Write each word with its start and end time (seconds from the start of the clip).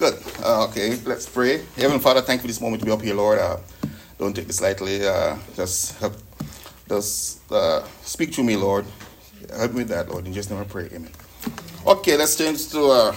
Good. 0.00 0.16
Uh, 0.42 0.64
okay, 0.64 0.96
let's 1.04 1.28
pray. 1.28 1.58
Heavenly 1.76 1.98
Father, 1.98 2.22
thank 2.22 2.38
you 2.38 2.44
for 2.44 2.46
this 2.46 2.58
moment 2.58 2.80
to 2.80 2.86
be 2.86 2.90
up 2.90 3.02
here, 3.02 3.14
Lord. 3.14 3.38
Uh, 3.38 3.58
don't 4.18 4.34
take 4.34 4.46
this 4.46 4.62
lightly. 4.62 5.06
Uh, 5.06 5.36
just 5.54 5.98
help, 5.98 6.14
just 6.88 7.52
uh, 7.52 7.84
speak 8.00 8.32
to 8.32 8.42
me, 8.42 8.56
Lord. 8.56 8.86
Help 9.54 9.72
me 9.72 9.80
with 9.80 9.88
that, 9.88 10.08
Lord. 10.08 10.26
In 10.26 10.32
just 10.32 10.50
name 10.50 10.58
I 10.58 10.64
pray. 10.64 10.86
Amen. 10.86 11.10
Okay, 11.86 12.16
let's 12.16 12.34
change 12.34 12.70
to 12.70 12.80
uh, 12.80 13.14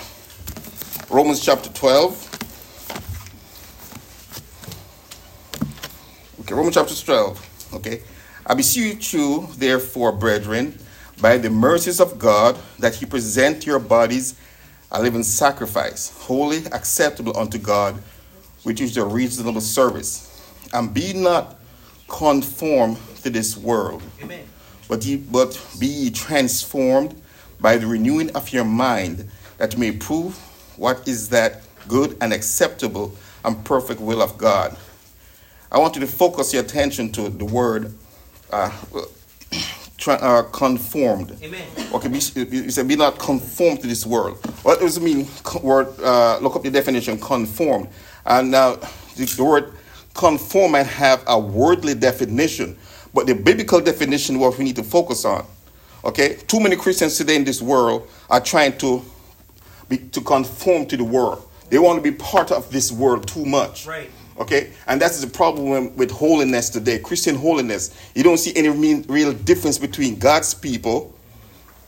Romans 1.10 1.40
chapter 1.40 1.70
12. 1.70 2.12
Okay, 6.42 6.54
Romans 6.54 6.76
chapter 6.76 6.94
12. 6.94 7.76
Okay. 7.76 8.02
I 8.46 8.56
beseech 8.56 9.14
you, 9.14 9.48
therefore, 9.56 10.12
brethren, 10.12 10.78
by 11.22 11.38
the 11.38 11.50
mercies 11.50 12.02
of 12.02 12.20
God, 12.20 12.60
that 12.80 12.96
he 12.96 13.06
present 13.06 13.66
your 13.66 13.80
bodies 13.80 14.36
a 14.94 15.02
living 15.02 15.24
sacrifice, 15.24 16.16
holy, 16.20 16.66
acceptable 16.68 17.38
unto 17.38 17.58
God, 17.58 17.96
which 18.64 18.80
is 18.80 18.96
your 18.96 19.08
reasonable 19.08 19.62
service. 19.62 20.30
And 20.74 20.94
be 20.94 21.14
not 21.14 21.60
conformed 22.08 22.98
to 23.24 23.30
this 23.30 23.58
world, 23.58 24.04
Amen. 24.22 24.46
But, 24.88 25.06
ye, 25.06 25.18
but 25.18 25.60
be 25.80 25.88
ye 25.88 26.10
transformed 26.12 27.20
by 27.60 27.78
the 27.78 27.88
renewing 27.88 28.30
of 28.36 28.52
your 28.52 28.66
mind, 28.66 29.30
that 29.58 29.74
you 29.74 29.80
may 29.80 29.92
prove 29.92 30.36
what 30.78 31.08
is 31.08 31.30
that 31.30 31.62
good 31.88 32.18
and 32.22 32.34
acceptable 32.34 33.16
and 33.46 33.64
perfect 33.66 34.00
will 34.02 34.22
of 34.22 34.38
God. 34.38 34.76
I 35.72 35.80
want 35.80 35.96
you 35.96 36.02
to 36.02 36.08
focus 36.08 36.54
your 36.54 36.64
attention 36.64 37.12
to 37.14 37.30
the 37.30 37.46
word 37.46 37.94
uh, 38.52 38.72
uh, 40.08 40.44
conformed. 40.52 41.38
Amen. 41.42 41.68
Okay, 41.94 42.10
you 42.10 42.70
said 42.70 42.88
be 42.88 42.96
not 42.96 43.18
conformed 43.20 43.82
to 43.82 43.88
this 43.88 44.06
world. 44.06 44.38
What 44.64 44.80
does 44.80 44.98
it 44.98 45.04
mean? 45.04 45.28
Word, 45.62 45.88
uh, 46.00 46.40
look 46.40 46.56
up 46.56 46.64
the 46.64 46.72
definition, 46.72 47.20
conformed. 47.20 47.90
And 48.26 48.52
now 48.52 48.76
the, 49.16 49.26
the 49.38 49.44
word 49.44 49.74
conform 50.14 50.74
might 50.74 50.88
have 50.88 51.24
a 51.28 51.40
worldly 51.40 51.96
definition, 51.96 52.78
but 53.14 53.28
the 53.28 53.36
biblical 53.36 53.82
definition 53.82 54.40
what 54.40 54.58
we 54.58 54.66
need 54.66 54.76
to 54.76 54.84
focus 54.84 55.26
on. 55.26 55.46
Okay, 56.06 56.36
too 56.48 56.60
many 56.60 56.76
Christians 56.76 57.18
today 57.18 57.36
in 57.36 57.44
this 57.44 57.62
world 57.62 58.10
are 58.30 58.42
trying 58.42 58.78
to 58.80 59.02
be, 59.88 59.98
to 59.98 60.22
conform 60.22 60.86
to 60.88 60.98
the 60.98 61.04
world. 61.04 61.48
They 61.70 61.80
want 61.80 62.04
to 62.04 62.12
be 62.12 62.16
part 62.16 62.52
of 62.52 62.70
this 62.72 62.92
world 62.92 63.28
too 63.28 63.46
much. 63.46 63.88
Right. 63.88 64.10
Okay, 64.40 64.72
and 64.88 65.00
that's 65.00 65.22
the 65.22 65.28
problem 65.28 65.96
with 65.96 66.10
holiness 66.10 66.70
today. 66.70 66.98
Christian 66.98 67.36
holiness, 67.36 67.96
you 68.16 68.24
don't 68.24 68.38
see 68.38 68.52
any 68.56 68.70
real 68.70 69.34
difference 69.34 69.78
between 69.78 70.18
God's 70.18 70.54
people 70.54 71.14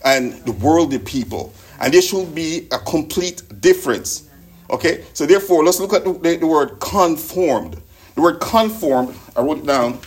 and 0.03 0.33
the 0.45 0.51
worldly 0.51 0.99
people, 0.99 1.53
and 1.79 1.93
there 1.93 2.01
should 2.01 2.35
be 2.35 2.67
a 2.71 2.77
complete 2.77 3.41
difference. 3.61 4.29
Okay, 4.69 5.03
so 5.13 5.25
therefore, 5.25 5.63
let's 5.63 5.79
look 5.79 5.93
at 5.93 6.03
the, 6.03 6.37
the 6.37 6.47
word 6.47 6.79
conformed. 6.79 7.81
The 8.13 8.21
word 8.21 8.39
conformed, 8.39 9.15
I 9.35 9.41
wrote 9.41 9.59
it 9.59 9.65
down. 9.65 9.99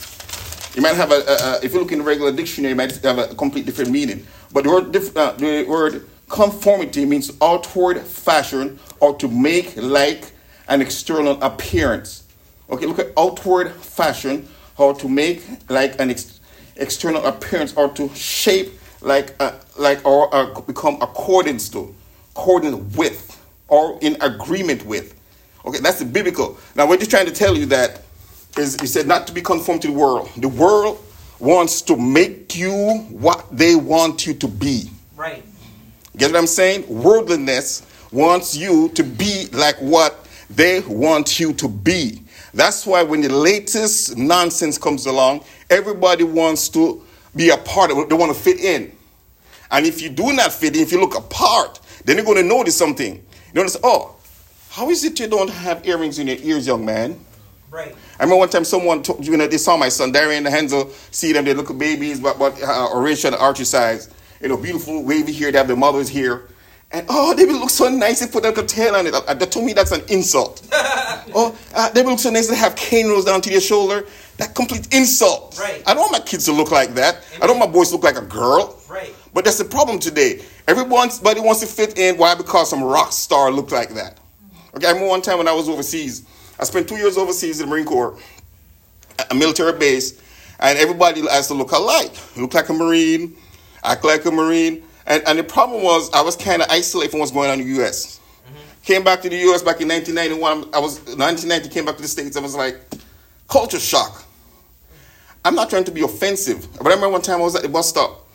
You 0.75 0.83
might 0.83 0.95
have 0.95 1.11
a, 1.11 1.17
a, 1.17 1.35
a, 1.59 1.61
if 1.65 1.75
you 1.75 1.81
look 1.81 1.91
in 1.91 1.99
the 1.99 2.05
regular 2.05 2.31
dictionary, 2.31 2.71
you 2.71 2.77
might 2.77 2.97
have 2.99 3.19
a 3.19 3.35
complete 3.35 3.67
different 3.67 3.91
meaning. 3.91 4.25
But 4.53 4.65
the 4.65 4.71
word, 4.71 4.97
uh, 5.17 5.33
the 5.33 5.65
word 5.69 6.07
conformity 6.29 7.05
means 7.05 7.33
outward 7.43 8.01
fashion 8.01 8.79
or 9.01 9.17
to 9.17 9.29
make 9.29 9.77
like 9.77 10.31
an 10.69 10.81
external 10.81 11.43
appearance. 11.43 12.28
Okay, 12.71 12.87
look 12.87 12.99
at 12.99 13.13
outward 13.17 13.73
fashion, 13.73 14.49
how 14.77 14.93
to 14.93 15.09
make 15.09 15.43
like 15.71 15.99
an 16.01 16.11
ex- 16.11 16.41
external 16.77 17.25
appearance 17.25 17.75
or 17.75 17.89
to 17.93 18.09
shape 18.15 18.73
like 19.01 19.41
a, 19.41 19.55
like 19.79 20.05
or 20.05 20.35
uh, 20.35 20.61
become 20.63 20.97
accordance 21.01 21.69
to, 21.71 21.95
accordant 22.33 22.97
with, 22.97 23.41
or 23.69 23.99
in 24.01 24.17
agreement 24.21 24.85
with. 24.85 25.19
Okay, 25.65 25.79
that's 25.79 25.99
the 25.99 26.05
biblical. 26.05 26.59
Now 26.75 26.87
we're 26.87 26.99
just 26.99 27.11
trying 27.11 27.27
to 27.27 27.33
tell 27.33 27.57
you 27.57 27.67
that 27.67 28.03
is 28.57 28.79
he 28.81 28.87
said 28.87 29.07
not 29.07 29.27
to 29.29 29.33
be 29.33 29.41
conformed 29.41 29.83
to 29.83 29.89
the 29.89 29.95
world. 29.95 30.31
The 30.37 30.49
world 30.49 31.05
wants 31.39 31.83
to 31.83 31.97
make 31.97 32.57
you 32.57 32.99
what 33.11 33.47
they 33.57 33.77
want 33.77 34.27
you 34.27 34.35
to 34.35 34.49
be. 34.49 34.91
Right. 35.17 35.45
Get 36.17 36.33
what 36.33 36.39
I'm 36.39 36.47
saying? 36.47 36.85
Worldliness 36.89 37.87
wants 38.11 38.57
you 38.57 38.89
to 38.91 39.05
be 39.05 39.47
like 39.53 39.77
what 39.77 40.27
they 40.51 40.81
want 40.81 41.39
you 41.39 41.53
to 41.55 41.69
be. 41.69 42.23
That's 42.55 42.87
why 42.87 43.03
when 43.03 43.21
the 43.21 43.29
latest 43.29 44.17
nonsense 44.17 44.79
comes 44.79 45.07
along, 45.07 45.45
everybody 45.71 46.25
wants 46.25 46.69
to 46.71 47.03
be 47.37 47.51
a 47.51 47.57
part 47.57 47.91
of 47.91 47.99
it. 47.99 48.09
They 48.09 48.15
want 48.15 48.35
to 48.35 48.39
fit 48.39 48.61
in. 48.61 48.93
And 49.71 49.87
if 49.87 50.01
you 50.01 50.09
do 50.09 50.33
not 50.33 50.53
fit 50.53 50.75
in, 50.75 50.83
if 50.83 50.93
you 50.93 51.01
look 51.01 51.17
apart, 51.17 51.81
then 52.05 52.17
you're 52.17 52.25
going 52.25 52.39
to 52.39 52.43
notice 52.43 52.77
something. 52.77 53.15
You 53.15 53.55
notice, 53.55 53.77
oh, 53.83 54.17
how 54.71 54.91
is 54.91 55.05
it 55.05 55.21
you 55.21 55.29
don't 55.29 55.51
have 55.51 55.87
earrings 55.87 56.19
in 56.19 56.27
your 56.27 56.37
ears, 56.41 56.67
young 56.67 56.85
man? 56.85 57.19
Right. 57.71 57.95
I 58.19 58.23
remember 58.23 58.39
one 58.39 58.49
time 58.49 58.65
someone 58.65 59.03
told 59.03 59.27
you 59.27 59.37
know 59.37 59.47
they 59.47 59.59
saw 59.59 59.77
my 59.77 59.91
son 59.91 60.11
Darian 60.11 60.47
and 60.47 60.55
Hansel, 60.55 60.91
see 61.11 61.33
them, 61.33 61.45
they 61.45 61.53
look 61.53 61.71
at 61.71 61.79
babies, 61.79 62.19
but 62.19 62.39
but 62.39 62.61
uh, 62.63 62.89
Horatio 62.89 63.33
and 63.33 63.37
Archie 63.37 63.65
size, 63.65 64.09
you 64.41 64.49
know, 64.49 64.57
beautiful 64.57 65.03
wavy 65.05 65.33
hair, 65.33 65.53
they 65.53 65.59
have 65.59 65.67
their 65.69 65.77
mothers 65.77 66.09
here. 66.09 66.49
And 66.91 67.05
oh, 67.11 67.35
they 67.35 67.45
will 67.45 67.61
look 67.61 67.71
so 67.71 67.89
nice. 67.91 68.21
They 68.21 68.27
put 68.27 68.47
a 68.47 68.63
tail 68.63 68.97
on 68.97 69.07
it. 69.07 69.15
Uh, 69.15 69.35
to 69.35 69.63
me, 69.63 69.75
that's 69.75 69.93
an 69.93 70.03
insult. 70.09 70.67
oh, 70.73 71.57
uh, 71.75 71.91
they 71.91 72.03
will 72.03 72.13
look 72.13 72.19
so 72.21 72.31
nice. 72.31 72.49
They 72.49 72.57
have 72.57 72.77
cane 72.77 73.09
rolls 73.09 73.27
down 73.27 73.43
to 73.43 73.51
their 73.51 73.61
shoulder. 73.61 74.07
That 74.39 74.55
complete 74.55 74.93
insult. 74.95 75.59
Right. 75.61 75.83
I 75.87 75.93
don't 75.93 76.11
want 76.11 76.13
my 76.13 76.21
kids 76.21 76.47
to 76.47 76.53
look 76.53 76.71
like 76.71 76.95
that. 76.95 77.17
Amen. 77.17 77.43
I 77.43 77.47
don't 77.47 77.59
want 77.59 77.71
my 77.71 77.75
boys 77.75 77.89
to 77.89 77.97
look 77.97 78.05
like 78.05 78.17
a 78.17 78.25
girl. 78.25 78.81
Right. 78.89 79.15
But 79.35 79.45
that's 79.45 79.59
the 79.59 79.67
problem 79.67 79.99
today. 79.99 80.43
Everybody 80.67 81.41
wants 81.41 81.61
to 81.61 81.67
fit 81.67 81.99
in. 81.99 82.17
Why? 82.17 82.35
Because 82.35 82.71
some 82.71 82.83
rock 82.83 83.13
star 83.13 83.51
looked 83.51 83.73
like 83.73 83.91
that. 83.91 84.19
Okay, 84.75 84.87
I 84.87 84.91
remember 84.91 85.09
one 85.09 85.23
time 85.23 85.39
when 85.39 85.49
I 85.49 85.53
was 85.53 85.69
overseas. 85.69 86.25
I 86.59 86.65
spent 86.65 86.89
two 86.89 86.97
years 86.97 87.19
overseas 87.19 87.61
in 87.61 87.67
the 87.67 87.71
Marine 87.71 87.87
Corps, 87.87 88.19
a 89.31 89.35
military 89.35 89.79
base, 89.79 90.21
and 90.61 90.79
everybody 90.79 91.21
has 91.23 91.49
to 91.49 91.55
look 91.55 91.73
alike. 91.73 92.13
Look 92.37 92.55
like 92.55 92.69
a 92.69 92.73
Marine, 92.73 93.37
act 93.85 94.05
like 94.05 94.25
a 94.25 94.31
Marine. 94.31 94.83
And, 95.09 95.23
and 95.27 95.39
the 95.39 95.45
problem 95.45 95.83
was 95.83 96.11
I 96.13 96.21
was 96.21 96.37
kind 96.37 96.63
of 96.63 96.69
isolated 96.71 97.11
from 97.11 97.21
what's 97.21 97.33
going 97.33 97.51
on 97.51 97.59
in 97.59 97.67
the 97.67 97.75
U.S. 97.77 98.21
Mm-hmm. 98.47 98.83
Came 98.83 99.03
back 99.03 99.23
to 99.23 99.29
the 99.29 99.37
U.S. 99.39 99.63
back 99.63 99.81
in 99.81 99.89
1991. 99.89 100.75
I 100.75 100.79
was 100.79 101.01
1990. 101.01 101.69
Came 101.71 101.87
back 101.87 101.97
to 101.97 102.03
the 102.03 102.09
States. 102.09 102.37
I 102.37 102.41
was 102.41 102.55
like 102.55 102.79
culture 103.49 103.81
shock. 103.81 104.25
I'm 105.45 105.55
not 105.55 105.71
trying 105.71 105.85
to 105.85 105.91
be 105.91 106.03
offensive, 106.03 106.69
but 106.77 106.89
I 106.89 106.91
remember 106.91 107.09
one 107.09 107.23
time 107.23 107.41
I 107.41 107.45
was 107.45 107.57
at 107.57 107.63
the 107.63 107.69
bus 107.69 107.89
stop, 107.89 108.29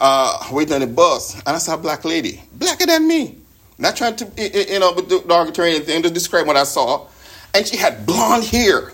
uh, 0.00 0.48
waiting 0.50 0.74
on 0.74 0.80
the 0.80 0.86
bus, 0.88 1.34
and 1.34 1.48
I 1.48 1.58
saw 1.58 1.74
a 1.74 1.78
black 1.78 2.04
lady, 2.04 2.42
blacker 2.54 2.86
than 2.86 3.06
me. 3.06 3.36
Not 3.78 3.94
trying 3.94 4.16
to, 4.16 4.72
you 4.72 4.80
know, 4.80 4.94
but 4.94 5.08
derogatory 5.08 5.72
or 5.72 5.76
anything, 5.76 6.02
to 6.02 6.10
describe 6.10 6.46
what 6.46 6.56
I 6.56 6.64
saw. 6.64 7.06
And 7.54 7.66
she 7.66 7.76
had 7.76 8.06
blonde 8.06 8.44
hair. 8.44 8.92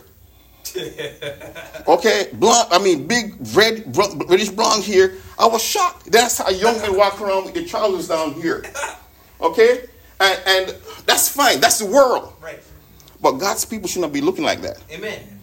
okay, 1.88 2.28
blonde, 2.34 2.69
I 2.71 2.78
mean, 2.78 3.06
big 3.06 3.34
red, 3.55 3.97
reddish 4.28 4.50
blonde 4.50 4.84
hair. 4.84 5.15
I 5.38 5.47
was 5.47 5.62
shocked. 5.62 6.10
That's 6.10 6.38
how 6.38 6.50
young 6.50 6.78
men 6.78 6.97
walk 6.97 7.21
around 7.21 7.44
with 7.44 7.55
their 7.55 7.66
trousers 7.66 8.09
down 8.09 8.34
here. 8.34 8.65
Okay? 9.41 9.84
And, 10.21 10.41
and 10.47 10.77
that's 11.06 11.28
fine. 11.28 11.61
That's 11.61 11.78
the 11.78 11.87
world. 11.87 12.34
Right. 12.41 12.62
But 13.21 13.32
God's 13.32 13.65
people 13.65 13.88
should 13.88 14.03
not 14.03 14.12
be 14.12 14.21
looking 14.21 14.44
like 14.44 14.62
that. 14.62 14.82
Amen. 14.91 15.41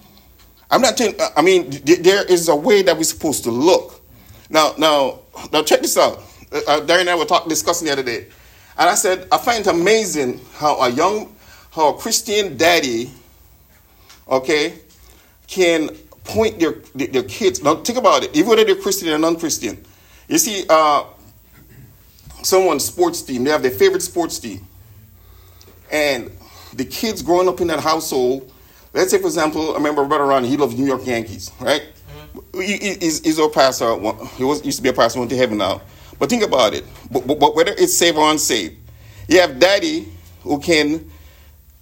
I'm 0.71 0.81
not 0.81 0.97
telling, 0.97 1.15
I 1.35 1.41
mean, 1.41 1.69
there 1.83 2.23
is 2.25 2.47
a 2.47 2.55
way 2.55 2.81
that 2.83 2.95
we're 2.95 3.03
supposed 3.03 3.43
to 3.45 3.51
look. 3.51 4.01
Now, 4.49 4.73
now, 4.77 5.19
now 5.51 5.63
check 5.63 5.81
this 5.81 5.97
out. 5.97 6.19
Uh, 6.51 6.81
Darren 6.81 7.01
and 7.01 7.09
I 7.09 7.15
were 7.15 7.25
talking, 7.25 7.49
discussing 7.49 7.87
the 7.87 7.93
other 7.93 8.03
day. 8.03 8.27
And 8.77 8.89
I 8.89 8.95
said, 8.95 9.27
I 9.31 9.37
find 9.37 9.61
it 9.61 9.67
amazing 9.67 10.39
how 10.53 10.81
a 10.81 10.89
young, 10.89 11.35
how 11.71 11.89
a 11.89 11.97
Christian 11.97 12.55
daddy, 12.55 13.11
okay, 14.27 14.79
can 15.49 15.89
point 16.23 16.59
their, 16.59 16.73
their 16.95 17.23
kids. 17.23 17.63
Now, 17.63 17.75
think 17.75 17.97
about 17.97 18.23
it. 18.23 18.35
Even 18.35 18.49
whether 18.49 18.63
they're 18.63 18.75
Christian 18.75 19.09
or 19.09 19.17
non 19.17 19.37
Christian. 19.37 19.83
You 20.27 20.37
see, 20.37 20.63
uh, 20.69 21.05
someone's 22.43 22.85
sports 22.85 23.23
team, 23.23 23.43
they 23.43 23.51
have 23.51 23.63
their 23.63 23.71
favorite 23.71 24.03
sports 24.03 24.37
team. 24.39 24.65
And 25.91 26.31
the 26.73 26.85
kids 26.85 27.23
growing 27.23 27.47
up 27.47 27.61
in 27.61 27.67
that 27.67 27.79
household, 27.79 28.51
let's 28.93 29.09
say, 29.09 29.17
for 29.17 29.25
example, 29.25 29.71
I 29.71 29.77
remember 29.77 30.05
brother 30.05 30.25
Ron, 30.25 30.43
he 30.43 30.55
loves 30.55 30.77
New 30.77 30.85
York 30.85 31.05
Yankees, 31.05 31.51
right? 31.59 31.81
Mm-hmm. 31.81 32.61
He, 32.61 32.77
he's, 33.05 33.21
he's 33.21 33.39
a 33.39 33.49
pastor. 33.49 33.95
He 34.37 34.43
was, 34.43 34.63
used 34.63 34.77
to 34.77 34.83
be 34.83 34.89
a 34.89 34.93
pastor, 34.93 35.19
went 35.19 35.31
to 35.31 35.37
heaven 35.37 35.57
now. 35.57 35.81
But 36.19 36.29
think 36.29 36.43
about 36.43 36.75
it. 36.75 36.85
But, 37.11 37.25
but, 37.25 37.39
but 37.39 37.55
whether 37.55 37.71
it's 37.71 37.97
saved 37.97 38.17
or 38.17 38.29
unsaved, 38.29 38.75
you 39.27 39.39
have 39.39 39.57
daddy 39.57 40.07
who 40.43 40.59
can 40.59 41.09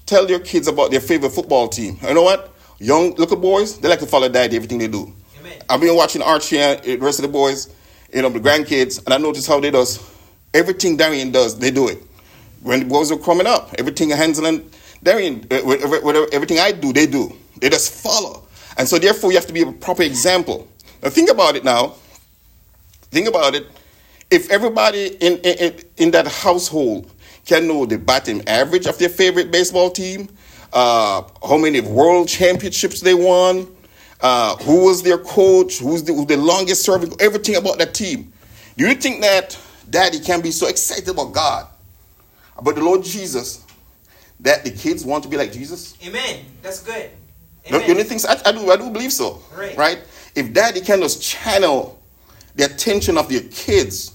tell 0.06 0.30
your 0.30 0.40
kids 0.40 0.70
about 0.70 0.92
their 0.92 1.02
favorite 1.02 1.32
football 1.32 1.68
team. 1.68 1.98
You 2.02 2.14
know 2.14 2.24
what? 2.24 2.54
Young 2.80 3.16
little 3.16 3.38
boys, 3.38 3.78
they 3.80 3.90
like 3.90 4.00
to 4.00 4.06
follow 4.06 4.30
daddy 4.30 4.56
everything 4.56 4.78
they 4.78 4.88
do. 4.88 5.14
Amen. 5.40 5.60
I've 5.70 5.82
been 5.82 5.96
watching 5.96 6.22
Archie 6.22 6.60
and 6.60 6.82
the 6.84 6.98
rest 6.98 7.20
of 7.20 7.24
the 7.24 7.32
boys, 7.32 7.74
you 8.14 8.22
know, 8.22 8.30
the 8.30 8.40
grandkids, 8.40 9.04
and 9.04 9.14
I 9.14 9.18
noticed 9.18 9.48
how 9.48 9.60
they 9.60 9.72
does 9.72 10.00
everything 10.58 10.98
Darian 10.98 11.32
does, 11.32 11.58
they 11.58 11.72
do 11.72 11.88
it. 11.88 12.02
When 12.62 12.80
the 12.80 12.86
boys 12.86 13.12
are 13.12 13.18
coming 13.18 13.48
up, 13.48 13.74
everything 13.78 14.10
Hansel 14.10 14.46
and 14.46 14.70
Darian, 15.04 15.46
uh, 15.52 15.60
whatever, 15.60 16.28
everything 16.34 16.60
I 16.60 16.72
do, 16.72 16.92
they 16.92 17.06
do. 17.06 17.32
They 17.62 17.70
just 17.70 17.94
follow. 17.94 18.44
And 18.78 18.88
so 18.88 18.98
therefore 18.98 19.32
you 19.32 19.38
have 19.38 19.48
to 19.48 19.54
be 19.54 19.62
a 19.62 19.72
proper 19.72 20.04
example. 20.04 20.68
Now 21.02 21.10
think 21.10 21.30
about 21.30 21.56
it 21.56 21.64
now. 21.64 21.94
Think 23.12 23.28
about 23.28 23.56
it. 23.56 23.68
If 24.30 24.50
everybody 24.52 25.16
in, 25.22 25.38
in, 25.38 25.80
in 25.98 26.12
that 26.12 26.28
household 26.28 27.12
can 27.46 27.68
know 27.68 27.86
the 27.86 27.98
batting 27.98 28.46
average 28.48 28.88
of 28.88 28.98
their 28.98 29.10
favorite 29.10 29.52
baseball 29.52 29.90
team, 29.90 30.28
uh, 30.74 31.24
how 31.48 31.58
many 31.58 31.82
world 31.82 32.28
championships 32.28 33.02
they 33.02 33.14
won, 33.14 33.68
uh, 34.22 34.56
who 34.58 34.86
was 34.86 35.04
their 35.04 35.18
coach, 35.18 35.80
who's 35.80 36.04
the, 36.04 36.14
the 36.26 36.38
longest 36.38 36.84
serving, 36.84 37.14
everything 37.20 37.56
about 37.56 37.78
that 37.78 37.94
team. 37.94 38.34
Do 38.76 38.88
you 38.88 38.96
think 38.96 39.22
that 39.22 39.58
daddy 39.90 40.20
can 40.20 40.42
be 40.42 40.52
so 40.52 40.68
excited 40.68 41.08
about 41.10 41.34
God, 41.34 41.68
about 42.58 42.76
the 42.76 42.84
Lord 42.84 43.04
Jesus, 43.04 43.66
that 44.40 44.64
the 44.64 44.72
kids 44.72 45.06
want 45.06 45.24
to 45.24 45.30
be 45.30 45.38
like 45.38 45.52
Jesus? 45.52 45.98
Amen. 46.06 46.46
That's 46.62 46.82
good. 46.82 47.12
Amen. 47.68 47.82
The 47.82 47.92
only 47.92 48.04
things 48.04 48.26
I, 48.26 48.40
I, 48.46 48.52
do, 48.52 48.72
I 48.72 48.78
do 48.78 48.90
believe 48.90 49.14
so. 49.14 49.42
Right. 49.56 49.76
right? 49.76 50.00
If 50.36 50.54
daddy 50.54 50.82
can 50.82 51.00
just 51.02 51.22
channel 51.22 52.02
the 52.56 52.66
attention 52.66 53.18
of 53.18 53.30
their 53.30 53.42
kids, 53.52 54.14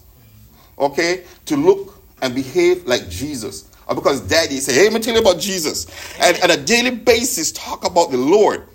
okay, 0.78 1.25
to 1.46 1.56
look 1.56 2.00
and 2.22 2.34
behave 2.34 2.87
like 2.87 3.08
Jesus. 3.08 3.69
Or 3.87 3.94
because 3.94 4.20
daddy 4.20 4.58
say, 4.58 4.75
hey, 4.75 4.84
let 4.84 4.93
me 4.93 5.00
tell 5.00 5.14
you 5.14 5.20
about 5.20 5.40
Jesus. 5.40 5.87
And 6.20 6.38
on 6.43 6.50
a 6.50 6.56
daily 6.56 6.90
basis, 6.90 7.52
talk 7.52 7.84
about 7.84 8.11
the 8.11 8.17
Lord. 8.17 8.69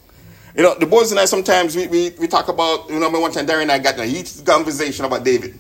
You 0.55 0.63
know, 0.63 0.73
the 0.73 0.87
boys 0.87 1.11
and 1.11 1.19
I 1.19 1.25
sometimes 1.25 1.75
we, 1.75 1.87
we, 1.87 2.09
we 2.19 2.27
talk 2.27 2.47
about, 2.47 2.89
you 2.89 2.99
know, 2.99 3.09
one 3.09 3.31
time 3.31 3.45
Darren 3.45 3.63
and 3.63 3.71
I 3.71 3.79
got 3.79 3.93
in 3.95 4.01
a 4.01 4.05
heated 4.05 4.45
conversation 4.45 5.05
about 5.05 5.23
David. 5.23 5.57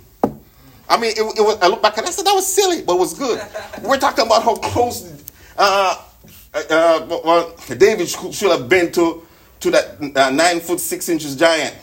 I 0.89 0.97
mean, 0.97 1.11
it, 1.11 1.19
it, 1.19 1.41
was, 1.41 1.57
I 1.61 1.67
look 1.67 1.81
back 1.81 1.97
and 1.97 2.07
I 2.07 2.09
said, 2.09 2.25
that 2.25 2.33
was 2.33 2.51
silly, 2.51 2.81
but 2.81 2.95
it 2.95 2.99
was 2.99 3.13
good. 3.13 3.39
We're 3.83 3.99
talking 3.99 4.25
about 4.25 4.43
how 4.43 4.55
close 4.55 5.05
uh, 5.57 6.03
uh, 6.53 6.63
uh 6.69 7.19
well, 7.23 7.55
David 7.77 8.07
should 8.07 8.51
have 8.51 8.67
been 8.69 8.91
to, 8.93 9.25
to 9.59 9.71
that 9.71 10.17
uh, 10.17 10.29
nine 10.31 10.59
foot 10.59 10.79
six 10.79 11.09
inches 11.09 11.35
giant 11.35 11.75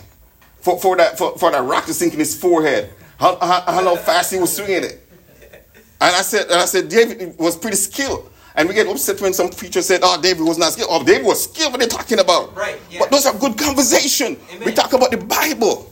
for, 0.61 0.79
for, 0.81 0.97
that, 0.97 1.19
for, 1.19 1.39
for 1.39 1.51
that 1.51 1.63
rock 1.63 1.87
to 1.87 1.95
sink 1.95 2.15
in 2.15 2.19
his 2.19 2.39
forehead. 2.39 2.93
How, 3.19 3.37
how, 3.37 3.61
how 3.61 3.97
fast 3.97 4.33
he 4.33 4.41
was 4.41 4.57
swinging 4.57 4.85
it. 4.85 5.04
And 6.05 6.15
I 6.17 6.21
said, 6.21 6.51
and 6.51 6.61
I 6.61 6.67
said, 6.67 6.91
David 6.91 7.39
was 7.39 7.57
pretty 7.57 7.79
skilled. 7.79 8.31
And 8.57 8.69
we 8.69 8.75
get 8.75 8.87
upset 8.87 9.21
when 9.23 9.33
some 9.33 9.49
preacher 9.49 9.83
said, 9.83 10.01
"Oh, 10.05 10.21
David 10.21 10.45
was 10.45 10.59
not 10.59 10.73
skilled." 10.73 10.89
Oh, 10.93 11.03
David 11.03 11.27
was 11.27 11.45
skilled. 11.45 11.73
What 11.73 11.81
are 11.81 11.87
they 11.87 11.91
talking 11.91 12.21
about? 12.21 12.55
Right. 12.55 12.79
Yeah. 12.89 13.01
But 13.01 13.11
those 13.11 13.27
are 13.27 13.37
good 13.37 13.59
conversation. 13.59 14.37
Amen. 14.53 14.67
We 14.67 14.73
talk 14.73 14.93
about 14.93 15.11
the 15.11 15.17
Bible. 15.17 15.91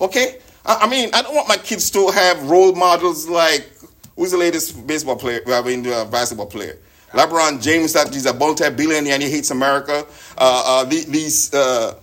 Okay. 0.00 0.38
I, 0.66 0.80
I, 0.82 0.88
mean, 0.88 1.08
I 1.14 1.22
don't 1.22 1.34
want 1.34 1.48
my 1.48 1.56
kids 1.56 1.90
to 1.92 2.10
have 2.10 2.42
role 2.50 2.74
models 2.74 3.26
like 3.26 3.70
who's 4.16 4.32
the 4.32 4.36
latest 4.36 4.86
baseball 4.86 5.16
player? 5.16 5.40
I 5.46 5.62
mean, 5.62 5.86
uh, 5.86 6.04
basketball 6.06 6.46
player. 6.46 6.76
LeBron 7.12 7.62
James, 7.62 7.92
that 7.92 8.12
he's 8.12 8.26
a 8.26 8.34
multi-billionaire 8.34 9.14
and 9.14 9.22
he 9.22 9.30
hates 9.30 9.50
America. 9.50 10.04
Uh, 10.36 10.62
uh, 10.66 10.84
these 10.84 11.54
uh, 11.54 11.94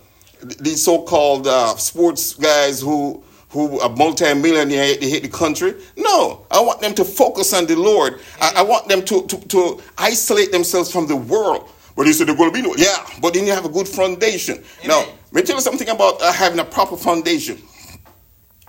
these 0.58 0.82
so-called 0.82 1.46
uh, 1.46 1.76
sports 1.76 2.34
guys 2.34 2.80
who 2.80 3.22
who 3.52 3.78
are 3.80 3.90
multi-millionaire, 3.90 4.96
they 4.96 5.10
hate 5.10 5.22
the 5.22 5.28
country. 5.28 5.74
No, 5.96 6.46
I 6.50 6.60
want 6.60 6.80
them 6.80 6.94
to 6.94 7.04
focus 7.04 7.52
on 7.52 7.66
the 7.66 7.76
Lord. 7.76 8.18
I, 8.40 8.54
I 8.56 8.62
want 8.62 8.88
them 8.88 9.04
to, 9.04 9.26
to, 9.26 9.48
to, 9.48 9.82
isolate 9.98 10.50
themselves 10.50 10.90
from 10.90 11.06
the 11.06 11.16
world. 11.16 11.68
But 11.94 12.06
you 12.06 12.14
said 12.14 12.28
they're 12.28 12.36
going 12.36 12.50
to 12.50 12.54
be 12.54 12.66
no. 12.66 12.74
Yeah, 12.76 12.96
but 13.20 13.34
then 13.34 13.44
you 13.44 13.52
have 13.52 13.66
a 13.66 13.68
good 13.68 13.86
foundation. 13.86 14.64
Amen. 14.82 14.88
Now, 14.88 15.00
let 15.32 15.34
me 15.34 15.42
tell 15.42 15.56
you 15.56 15.62
something 15.62 15.88
about 15.90 16.22
uh, 16.22 16.32
having 16.32 16.58
a 16.58 16.64
proper 16.64 16.96
foundation. 16.96 17.58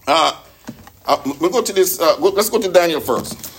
Uh, 0.06 0.38
uh, 1.06 1.34
we 1.40 1.50
go 1.50 1.62
to 1.62 1.72
this. 1.72 2.02
Uh, 2.02 2.18
go, 2.18 2.30
let's 2.30 2.50
go 2.50 2.60
to 2.60 2.70
Daniel 2.70 3.00
first. 3.00 3.50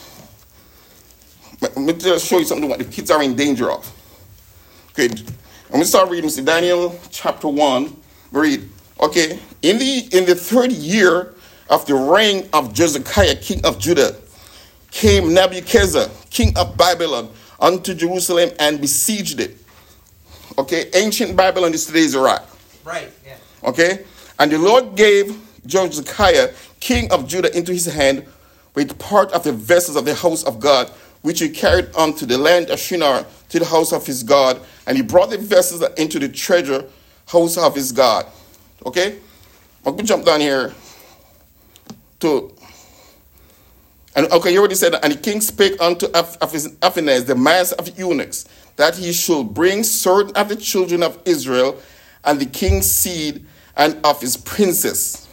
Let 1.63 1.77
me 1.79 1.95
just 1.95 2.27
show 2.27 2.39
you 2.39 2.45
something 2.45 2.69
what 2.69 2.79
the 2.79 2.85
kids 2.85 3.11
are 3.11 3.23
in 3.23 3.35
danger 3.35 3.71
of. 3.71 3.91
Okay, 4.91 5.07
I'm 5.07 5.71
going 5.71 5.83
to 5.83 5.89
start 5.89 6.11
reading. 6.11 6.29
See 6.29 6.45
Daniel 6.45 7.01
chapter 7.11 7.49
one. 7.49 7.97
Read. 8.31 8.69
Okay, 9.01 9.39
in 9.63 9.79
the 9.79 10.09
in 10.13 10.25
the 10.25 10.35
third 10.35 10.73
year 10.73 11.35
of 11.69 11.85
the 11.87 11.95
reign 11.95 12.49
of 12.53 12.73
Josiah, 12.73 13.35
king 13.35 13.65
of 13.65 13.79
Judah, 13.79 14.17
came 14.91 15.35
Nebuchadnezzar, 15.35 16.09
king 16.31 16.57
of 16.57 16.77
Babylon, 16.77 17.29
unto 17.61 17.95
Jerusalem 17.95 18.51
and 18.61 18.81
besieged 18.81 19.41
it. 19.41 19.57
Okay, 20.59 20.91
ancient 20.95 21.37
Babylon 21.37 21.75
is 21.75 21.87
today's 21.87 22.15
Iraq. 22.15 22.47
Right. 22.85 23.11
Yeah. 23.27 23.37
Okay, 23.65 24.05
and 24.39 24.53
the 24.53 24.59
Lord 24.59 24.95
gave 24.95 25.37
Josiah, 25.67 26.53
king 26.81 27.11
of 27.11 27.27
Judah, 27.27 27.57
into 27.57 27.73
his 27.73 27.87
hand 27.87 28.25
with 28.75 28.97
part 28.99 29.33
of 29.33 29.43
the 29.45 29.53
vessels 29.53 29.97
of 29.97 30.05
the 30.05 30.15
house 30.15 30.45
of 30.45 30.61
God, 30.61 30.89
which 31.23 31.41
he 31.41 31.49
carried 31.49 31.95
unto 31.97 32.27
the 32.27 32.37
land 32.39 32.71
of 32.71 32.79
Shinar 32.79 33.25
to 33.49 33.59
the 33.59 33.65
house 33.65 33.93
of 33.93 34.07
his 34.07 34.23
God, 34.23 34.61
and 34.87 34.97
he 34.97 35.03
brought 35.03 35.31
the 35.31 35.39
vessels 35.39 35.83
into 35.97 36.19
the 36.19 36.29
treasure 36.29 36.85
house 37.27 37.57
of 37.57 37.75
his 37.75 37.93
God. 37.93 38.27
Okay? 38.87 39.19
Going 39.85 39.99
to 39.99 40.03
jump 40.05 40.25
down 40.25 40.41
here 40.41 40.73
to. 42.21 42.55
And 44.17 44.31
okay, 44.33 44.53
you 44.53 44.59
already 44.61 44.77
said. 44.77 44.95
And 45.03 45.13
the 45.13 45.19
king 45.19 45.41
spake 45.41 45.81
unto 45.81 46.07
Ashpenaz, 46.09 47.27
the 47.27 47.35
master 47.35 47.77
of 47.77 47.99
eunuchs, 47.99 48.47
that 48.77 48.97
he 48.97 49.13
should 49.13 49.53
bring 49.55 49.83
certain 49.83 50.35
of 50.37 50.49
the 50.49 50.57
children 50.57 51.03
of 51.03 51.19
Israel 51.25 51.81
and 52.25 52.41
the 52.41 52.47
king's 52.47 52.91
seed 52.91 53.45
and 53.77 54.05
of 54.05 54.21
his 54.21 54.37
princes. 54.37 55.29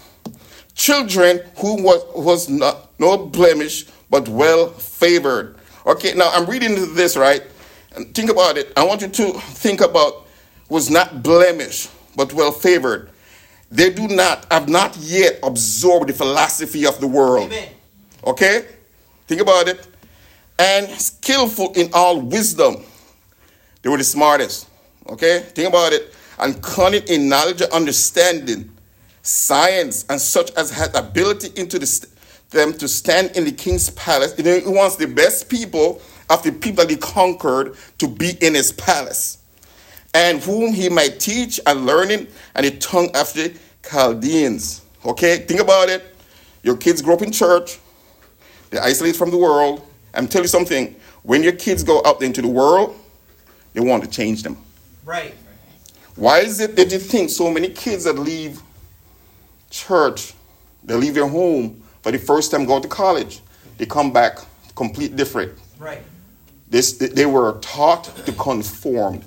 Children 0.74 1.42
who 1.58 1.84
was, 1.84 2.04
was 2.16 2.50
not 2.50 2.90
no 3.00 3.18
blemish, 3.18 3.86
but 4.10 4.28
well 4.28 4.70
favored. 4.70 5.56
Okay, 5.86 6.14
now 6.14 6.32
I'm 6.34 6.46
reading 6.46 6.96
this, 6.96 7.16
right? 7.16 7.44
Think 8.14 8.30
about 8.30 8.58
it. 8.58 8.72
I 8.76 8.84
want 8.86 9.02
you 9.02 9.08
to 9.08 9.34
think 9.34 9.82
about 9.82 10.28
was 10.70 10.90
not 10.90 11.22
blemish, 11.22 11.88
but 12.16 12.34
well 12.34 12.52
favored. 12.52 13.11
They 13.72 13.90
do 13.90 14.08
not, 14.10 14.46
have 14.52 14.68
not 14.68 14.98
yet 14.98 15.40
absorbed 15.42 16.10
the 16.10 16.14
philosophy 16.14 16.86
of 16.86 17.00
the 17.00 17.08
world. 17.08 17.52
Amen. 17.52 17.70
Okay? 18.26 18.66
Think 19.28 19.40
about 19.40 19.70
it. 19.70 19.88
And 20.60 20.90
skillful 20.90 21.72
in 21.74 21.90
all 21.94 22.20
wisdom. 22.20 22.84
They 23.82 23.90
were 23.90 23.98
the 23.98 24.04
smartest. 24.04 24.68
Okay? 25.10 25.40
Think 25.40 25.70
about 25.70 25.94
it. 25.94 26.14
And 26.38 26.62
cunning 26.62 27.04
in 27.08 27.30
knowledge 27.30 27.62
and 27.62 27.72
understanding, 27.72 28.70
science, 29.22 30.06
and 30.10 30.20
such 30.20 30.52
as 30.58 30.70
had 30.70 30.94
ability 30.94 31.60
into 31.60 31.80
the, 31.80 32.08
them 32.50 32.74
to 32.74 32.90
stand 32.90 33.38
in 33.38 33.46
the 33.46 33.52
king's 33.54 33.90
palace. 33.92 34.36
He 34.36 34.44
wants 34.66 34.98
the 34.98 35.08
best 35.08 35.50
people 35.50 36.02
of 36.30 36.44
the 36.44 36.52
people 36.52 36.84
that 36.84 36.90
he 36.90 36.98
conquered 36.98 37.76
to 38.00 38.08
be 38.10 38.32
in 38.42 38.54
his 38.54 38.74
palace 38.74 39.41
and 40.14 40.42
whom 40.42 40.74
he 40.74 40.90
might 40.90 41.20
teach 41.20 41.60
and 41.66 41.86
learning 41.86 42.28
and 42.56 42.66
the 42.66 42.72
tongue 42.78 43.10
of 43.16 43.32
the 43.34 43.54
Chaldeans. 43.88 44.84
Okay, 45.06 45.38
think 45.38 45.60
about 45.60 45.90
it. 45.90 46.16
Your 46.64 46.78
kids 46.78 47.02
grow 47.02 47.16
up 47.16 47.22
in 47.22 47.32
church, 47.32 47.80
they're 48.70 48.84
isolated 48.84 49.18
from 49.18 49.32
the 49.32 49.38
world. 49.38 49.86
I'm 50.14 50.28
telling 50.28 50.44
you 50.46 50.50
something. 50.50 50.96
When 51.24 51.44
your 51.44 51.54
kids 51.54 51.84
go 51.84 52.02
out 52.06 52.22
into 52.22 52.42
the 52.42 52.48
world, 52.48 52.96
they 53.74 53.80
want 53.80 54.04
to 54.04 54.10
change 54.10 54.44
them. 54.44 54.58
Right. 55.06 55.34
Why 56.16 56.40
is 56.40 56.60
it 56.60 56.76
that 56.76 56.92
you 56.92 57.00
think 57.00 57.30
so 57.30 57.50
many 57.50 57.70
kids 57.70 58.04
that 58.04 58.18
leave 58.18 58.62
church, 59.70 60.34
they 60.84 60.96
leave 60.96 61.14
their 61.14 61.28
home 61.28 61.82
for 62.02 62.12
the 62.12 62.18
first 62.18 62.52
time, 62.52 62.66
go 62.66 62.80
to 62.80 62.88
college, 62.88 63.40
they 63.78 63.86
come 63.86 64.12
back 64.12 64.40
complete 64.76 65.16
different. 65.16 65.54
Right. 65.78 66.02
This, 66.70 66.94
they 66.94 67.26
were 67.26 67.60
taught 67.60 68.06
to 68.26 68.32
conform. 68.32 69.22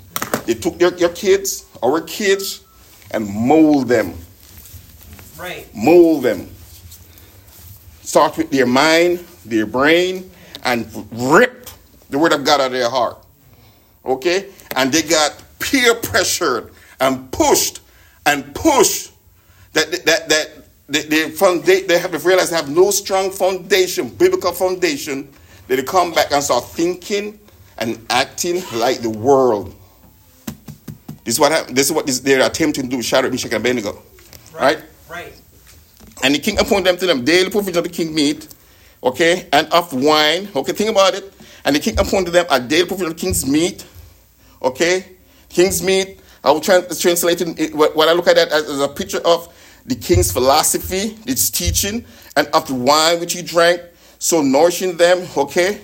They 0.47 0.55
took 0.55 0.79
their, 0.79 0.95
your 0.97 1.11
kids, 1.11 1.67
our 1.83 2.01
kids, 2.01 2.65
and 3.11 3.29
mold 3.29 3.89
them. 3.89 4.15
Right. 5.39 5.67
Mold 5.75 6.25
them. 6.25 6.51
Start 8.03 8.37
with 8.37 8.51
their 8.51 8.67
mind, 8.67 9.25
their 9.45 9.67
brain, 9.67 10.31
and 10.65 10.87
rip 11.13 11.69
the 12.11 12.19
word 12.19 12.33
of 12.33 12.45
God 12.45 12.61
out 12.61 12.67
of 12.67 12.73
their 12.73 12.91
heart. 12.91 13.19
Okay? 14.05 14.51
And 14.77 14.93
they 14.93 15.03
got 15.03 15.43
peer 15.59 15.95
pressured 15.95 16.73
and 17.01 17.31
pushed 17.33 17.81
and 18.27 18.55
pushed 18.55 19.13
that 19.73 19.91
that 20.05 20.29
that 20.29 20.51
they, 20.89 21.03
they, 21.03 21.31
they, 21.31 21.83
they 21.83 21.99
have 21.99 22.25
realized 22.25 22.53
they 22.53 22.57
have 22.57 22.71
no 22.71 22.91
strong 22.91 23.31
foundation, 23.31 24.09
biblical 24.09 24.53
foundation, 24.53 25.29
they 25.67 25.83
come 25.83 26.13
back 26.13 26.31
and 26.31 26.43
start 26.43 26.65
thinking 26.67 27.39
and 27.79 28.05
acting 28.11 28.63
like 28.75 29.01
the 29.01 29.11
world. 29.11 29.75
This 31.25 31.37
is 31.37 31.41
what 31.41 31.75
this 31.75 31.87
is 31.87 31.93
what 31.93 32.07
this, 32.07 32.21
they're 32.21 32.47
attempting 32.47 32.85
to 32.85 32.97
do 32.97 33.03
Shadrach, 33.03 33.33
Meshach, 33.33 33.53
and 33.53 33.61
Abednego. 33.61 34.03
Right? 34.53 34.83
Right. 35.09 35.33
And 36.23 36.35
the 36.35 36.39
king 36.39 36.59
appointed 36.59 36.87
them 36.87 36.97
to 36.99 37.07
them 37.07 37.25
daily 37.25 37.51
provision 37.51 37.79
of 37.79 37.85
the 37.85 37.91
king 37.91 38.15
meat, 38.15 38.47
okay, 39.03 39.49
and 39.53 39.67
of 39.73 39.93
wine. 39.93 40.49
Okay, 40.55 40.73
think 40.73 40.91
about 40.91 41.15
it. 41.15 41.33
And 41.65 41.75
the 41.75 41.81
king 41.81 41.99
appointed 41.99 42.33
them 42.33 42.47
a 42.51 42.61
daily 42.61 42.87
provision 42.87 43.13
of 43.13 43.17
the 43.17 43.21
king's 43.21 43.47
meat, 43.47 43.87
okay, 44.63 45.17
king's 45.49 45.83
meat. 45.83 46.21
I 46.45 46.51
will 46.51 46.61
to 46.61 46.99
translate 46.99 47.41
it. 47.41 47.75
What 47.75 48.09
I 48.09 48.13
look 48.13 48.29
at 48.29 48.37
that 48.37 48.53
as 48.53 48.81
a 48.81 48.89
picture 48.89 49.21
of 49.25 49.49
the 49.87 49.95
king's 49.95 50.31
philosophy, 50.31 51.17
its 51.27 51.49
teaching, 51.49 52.05
and 52.37 52.47
of 52.49 52.67
the 52.67 52.75
wine 52.75 53.19
which 53.19 53.33
he 53.33 53.41
drank, 53.41 53.81
so 54.19 54.43
nourishing 54.43 54.99
them, 54.99 55.27
okay, 55.37 55.81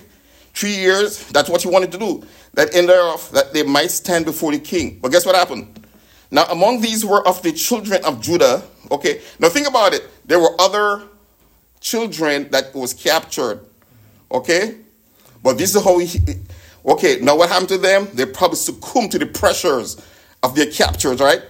three 0.53 0.75
years. 0.75 1.27
That's 1.29 1.49
what 1.49 1.63
he 1.63 1.67
wanted 1.69 1.91
to 1.93 1.97
do 1.97 2.23
that 2.53 2.75
in 2.75 2.85
thereof 2.85 3.29
that 3.33 3.53
they 3.53 3.63
might 3.63 3.91
stand 3.91 4.25
before 4.25 4.51
the 4.51 4.59
king. 4.59 4.99
But 5.01 5.11
guess 5.11 5.25
what 5.25 5.35
happened? 5.35 5.85
Now, 6.29 6.45
among 6.45 6.81
these 6.81 7.05
were 7.05 7.25
of 7.27 7.41
the 7.43 7.51
children 7.51 8.03
of 8.05 8.21
Judah. 8.21 8.63
Okay, 8.89 9.21
now 9.39 9.49
think 9.49 9.67
about 9.67 9.93
it. 9.93 10.07
There 10.25 10.39
were 10.39 10.55
other 10.59 11.03
children 11.79 12.49
that 12.51 12.73
was 12.73 12.93
captured. 12.93 13.65
Okay? 14.31 14.77
But 15.43 15.57
this 15.57 15.75
is 15.75 15.83
how 15.83 15.97
he. 15.97 16.19
Okay, 16.85 17.19
now 17.21 17.35
what 17.35 17.49
happened 17.49 17.69
to 17.69 17.77
them? 17.77 18.07
They 18.13 18.25
probably 18.25 18.57
succumbed 18.57 19.11
to 19.11 19.19
the 19.19 19.25
pressures 19.25 20.01
of 20.41 20.55
their 20.55 20.71
captures, 20.71 21.19
right? 21.19 21.41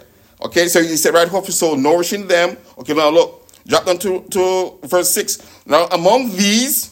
Okay, 0.43 0.67
so 0.67 0.81
he 0.81 0.97
said, 0.97 1.13
right, 1.13 1.27
hopefully, 1.27 1.53
so 1.53 1.75
nourishing 1.75 2.27
them. 2.27 2.57
Okay, 2.79 2.93
now 2.93 3.09
look, 3.09 3.47
drop 3.67 3.85
down 3.85 3.97
to, 3.99 4.25
to 4.31 4.79
verse 4.83 5.09
6. 5.11 5.61
Now, 5.65 5.85
among 5.87 6.31
these 6.31 6.91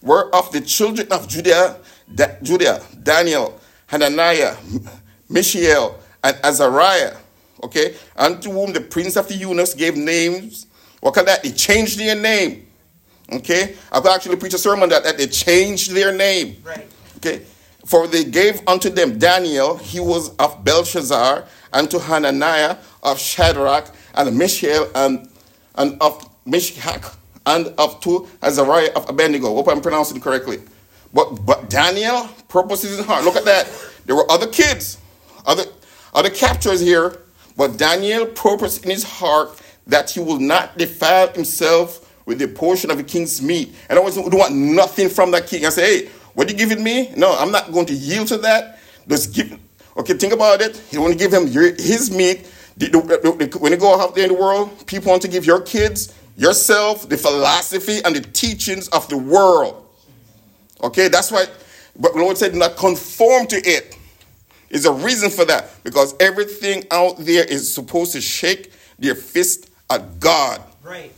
were 0.00 0.34
of 0.34 0.50
the 0.52 0.60
children 0.60 1.08
of 1.10 1.28
Judah, 1.28 1.78
da, 2.14 2.26
Judah 2.42 2.82
Daniel, 3.02 3.58
Hananiah, 3.86 4.56
Mishael, 5.28 5.98
and 6.22 6.36
Azariah. 6.44 7.16
Okay, 7.64 7.96
unto 8.16 8.50
whom 8.50 8.72
the 8.72 8.80
prince 8.80 9.16
of 9.16 9.26
the 9.28 9.34
eunuchs 9.34 9.74
gave 9.74 9.96
names. 9.96 10.66
What 11.00 11.14
can 11.14 11.24
that? 11.26 11.42
They 11.42 11.50
changed 11.52 11.98
their 11.98 12.14
name. 12.14 12.66
Okay, 13.32 13.76
I've 13.92 14.06
actually 14.06 14.36
preached 14.36 14.54
a 14.54 14.58
sermon 14.58 14.88
that, 14.90 15.04
that 15.04 15.18
they 15.18 15.26
changed 15.26 15.90
their 15.90 16.12
name. 16.12 16.56
Right. 16.64 16.86
Okay, 17.16 17.42
for 17.84 18.06
they 18.06 18.24
gave 18.24 18.60
unto 18.66 18.90
them 18.90 19.18
Daniel, 19.18 19.76
he 19.76 20.00
was 20.00 20.34
of 20.36 20.64
Belshazzar, 20.64 21.44
and 21.72 21.90
to 21.90 21.98
Hananiah 21.98 22.76
of 23.02 23.18
Shadrach, 23.18 23.92
and 24.14 24.36
Mishael, 24.36 24.90
and, 24.94 25.28
and 25.74 26.00
of 26.00 26.28
Meshach, 26.46 27.04
and 27.46 27.68
of 27.78 28.00
to 28.00 28.28
Azariah 28.42 28.92
of 28.94 29.08
Abednego. 29.08 29.54
Hope 29.54 29.68
I'm 29.68 29.80
pronouncing 29.80 30.20
correctly. 30.20 30.60
But 31.12 31.46
but 31.46 31.70
Daniel 31.70 32.28
purposes 32.48 32.98
in 32.98 33.04
heart. 33.04 33.24
Look 33.24 33.36
at 33.36 33.44
that. 33.44 33.68
There 34.06 34.16
were 34.16 34.30
other 34.30 34.46
kids, 34.46 34.98
other 35.46 35.64
other 36.14 36.30
captors 36.30 36.80
here, 36.80 37.18
but 37.56 37.76
Daniel 37.76 38.26
purposed 38.26 38.84
in 38.84 38.90
his 38.90 39.04
heart 39.04 39.60
that 39.86 40.10
he 40.10 40.20
will 40.20 40.38
not 40.38 40.76
defile 40.78 41.32
himself 41.32 42.04
with 42.26 42.38
the 42.38 42.46
portion 42.46 42.90
of 42.90 42.98
the 42.98 43.02
king's 43.02 43.40
meat. 43.40 43.74
And 43.88 43.98
I 43.98 44.02
don't 44.02 44.34
want 44.34 44.54
nothing 44.54 45.08
from 45.08 45.30
that 45.30 45.46
king. 45.46 45.64
I 45.64 45.70
say, 45.70 46.02
hey, 46.02 46.10
what 46.34 46.46
are 46.46 46.50
you 46.50 46.58
giving 46.58 46.84
me? 46.84 47.10
No, 47.16 47.34
I'm 47.36 47.50
not 47.50 47.72
going 47.72 47.86
to 47.86 47.94
yield 47.94 48.28
to 48.28 48.36
that. 48.38 48.78
Just 49.08 49.34
give. 49.34 49.58
Okay, 49.96 50.12
think 50.14 50.34
about 50.34 50.60
it. 50.60 50.80
You 50.90 51.00
want 51.00 51.14
to 51.14 51.18
give 51.18 51.32
him 51.32 51.48
your, 51.48 51.72
his 51.74 52.10
meat. 52.10 52.46
When 52.78 53.72
you 53.72 53.78
go 53.78 54.00
out 54.00 54.14
there 54.14 54.24
in 54.24 54.32
the 54.32 54.38
world, 54.38 54.86
people 54.86 55.10
want 55.10 55.22
to 55.22 55.28
give 55.28 55.46
your 55.46 55.62
kids, 55.62 56.14
yourself, 56.36 57.08
the 57.08 57.16
philosophy 57.16 58.00
and 58.04 58.14
the 58.14 58.20
teachings 58.20 58.88
of 58.88 59.08
the 59.08 59.16
world. 59.16 59.87
Okay, 60.82 61.08
that's 61.08 61.30
why. 61.30 61.46
But 61.98 62.12
the 62.12 62.20
Lord 62.20 62.38
said, 62.38 62.54
not 62.54 62.76
conform 62.76 63.46
to 63.48 63.56
it. 63.56 63.96
There's 64.70 64.84
a 64.84 64.92
reason 64.92 65.30
for 65.30 65.44
that 65.46 65.70
because 65.82 66.14
everything 66.20 66.84
out 66.90 67.16
there 67.18 67.44
is 67.44 67.72
supposed 67.72 68.12
to 68.12 68.20
shake 68.20 68.72
their 68.98 69.14
fist 69.14 69.70
at 69.90 70.20
God. 70.20 70.62
Right. 70.82 71.12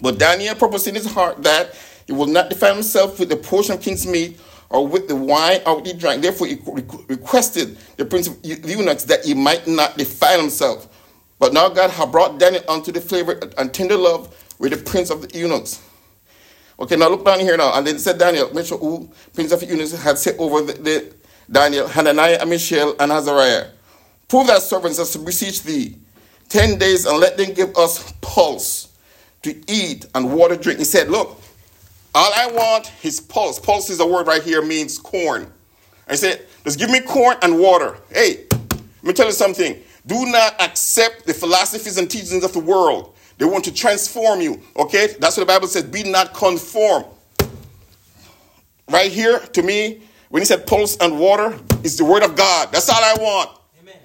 But 0.00 0.18
Daniel 0.18 0.54
purposed 0.54 0.86
in 0.86 0.94
his 0.94 1.10
heart 1.10 1.42
that 1.42 1.74
he 2.06 2.12
will 2.12 2.26
not 2.26 2.50
defile 2.50 2.74
himself 2.74 3.18
with 3.18 3.28
the 3.28 3.36
portion 3.36 3.74
of 3.74 3.80
king's 3.82 4.06
meat 4.06 4.38
or 4.70 4.86
with 4.86 5.08
the 5.08 5.16
wine 5.16 5.60
or 5.66 5.76
with 5.76 5.84
the 5.84 5.94
drink. 5.94 6.22
Therefore, 6.22 6.46
he 6.46 6.58
requested 7.08 7.76
the 7.96 8.04
prince 8.04 8.28
of 8.28 8.38
eunuchs 8.44 9.04
that 9.04 9.24
he 9.24 9.34
might 9.34 9.66
not 9.66 9.96
defile 9.96 10.40
himself. 10.40 10.88
But 11.38 11.52
now 11.52 11.68
God 11.68 11.90
had 11.90 12.12
brought 12.12 12.38
Daniel 12.38 12.62
unto 12.68 12.92
the 12.92 13.00
favor 13.00 13.38
and 13.58 13.72
tender 13.72 13.96
love 13.96 14.34
with 14.58 14.72
the 14.72 14.90
prince 14.90 15.10
of 15.10 15.22
the 15.22 15.38
eunuchs. 15.38 15.82
Okay, 16.78 16.96
now 16.96 17.08
look 17.08 17.24
down 17.24 17.40
here 17.40 17.56
now. 17.56 17.76
And 17.76 17.86
then 17.86 17.98
said 17.98 18.18
Daniel, 18.18 18.52
mention 18.52 18.78
who 18.78 19.10
prince 19.32 19.52
of 19.52 19.62
eunuchs 19.62 19.92
had 19.92 20.18
set 20.18 20.38
over 20.38 20.60
the, 20.62 20.72
the 20.74 21.14
Daniel, 21.50 21.88
Hananiah, 21.88 22.38
and 22.40 22.50
Mishael, 22.50 22.94
and 23.00 23.10
Azariah. 23.12 23.68
Prove 24.28 24.48
thy 24.48 24.58
servants 24.58 24.98
as 24.98 25.12
to 25.12 25.18
beseech 25.18 25.62
thee 25.62 25.96
ten 26.48 26.78
days 26.78 27.06
and 27.06 27.18
let 27.18 27.36
them 27.36 27.52
give 27.54 27.76
us 27.76 28.12
pulse 28.20 28.92
to 29.42 29.54
eat 29.68 30.06
and 30.14 30.32
water 30.32 30.56
drink. 30.56 30.78
He 30.78 30.84
said, 30.84 31.08
Look, 31.08 31.40
all 32.14 32.32
I 32.34 32.46
want 32.46 32.92
is 33.02 33.20
pulse. 33.20 33.58
Pulse 33.58 33.90
is 33.90 34.00
a 34.00 34.06
word 34.06 34.26
right 34.26 34.42
here, 34.42 34.62
means 34.62 34.98
corn. 34.98 35.52
I 36.08 36.14
said, 36.14 36.46
just 36.64 36.78
give 36.78 36.90
me 36.90 37.00
corn 37.00 37.36
and 37.42 37.58
water. 37.58 37.98
Hey, 38.10 38.46
let 38.50 39.04
me 39.04 39.12
tell 39.12 39.26
you 39.26 39.32
something. 39.32 39.76
Do 40.06 40.24
not 40.26 40.60
accept 40.60 41.26
the 41.26 41.34
philosophies 41.34 41.98
and 41.98 42.10
teachings 42.10 42.44
of 42.44 42.52
the 42.52 42.60
world. 42.60 43.14
They 43.38 43.44
want 43.44 43.64
to 43.64 43.72
transform 43.72 44.40
you. 44.40 44.60
Okay? 44.76 45.08
That's 45.18 45.36
what 45.36 45.46
the 45.46 45.52
Bible 45.52 45.68
says. 45.68 45.84
Be 45.84 46.02
not 46.02 46.34
conformed. 46.34 47.06
Right 48.88 49.10
here, 49.10 49.40
to 49.40 49.62
me, 49.62 50.02
when 50.28 50.40
he 50.40 50.46
said 50.46 50.66
pulse 50.66 50.96
and 50.98 51.18
water, 51.18 51.58
is 51.82 51.96
the 51.96 52.04
word 52.04 52.22
of 52.22 52.36
God. 52.36 52.70
That's 52.72 52.88
all 52.88 53.02
I 53.02 53.14
want. 53.20 53.50
Amen. 53.80 53.96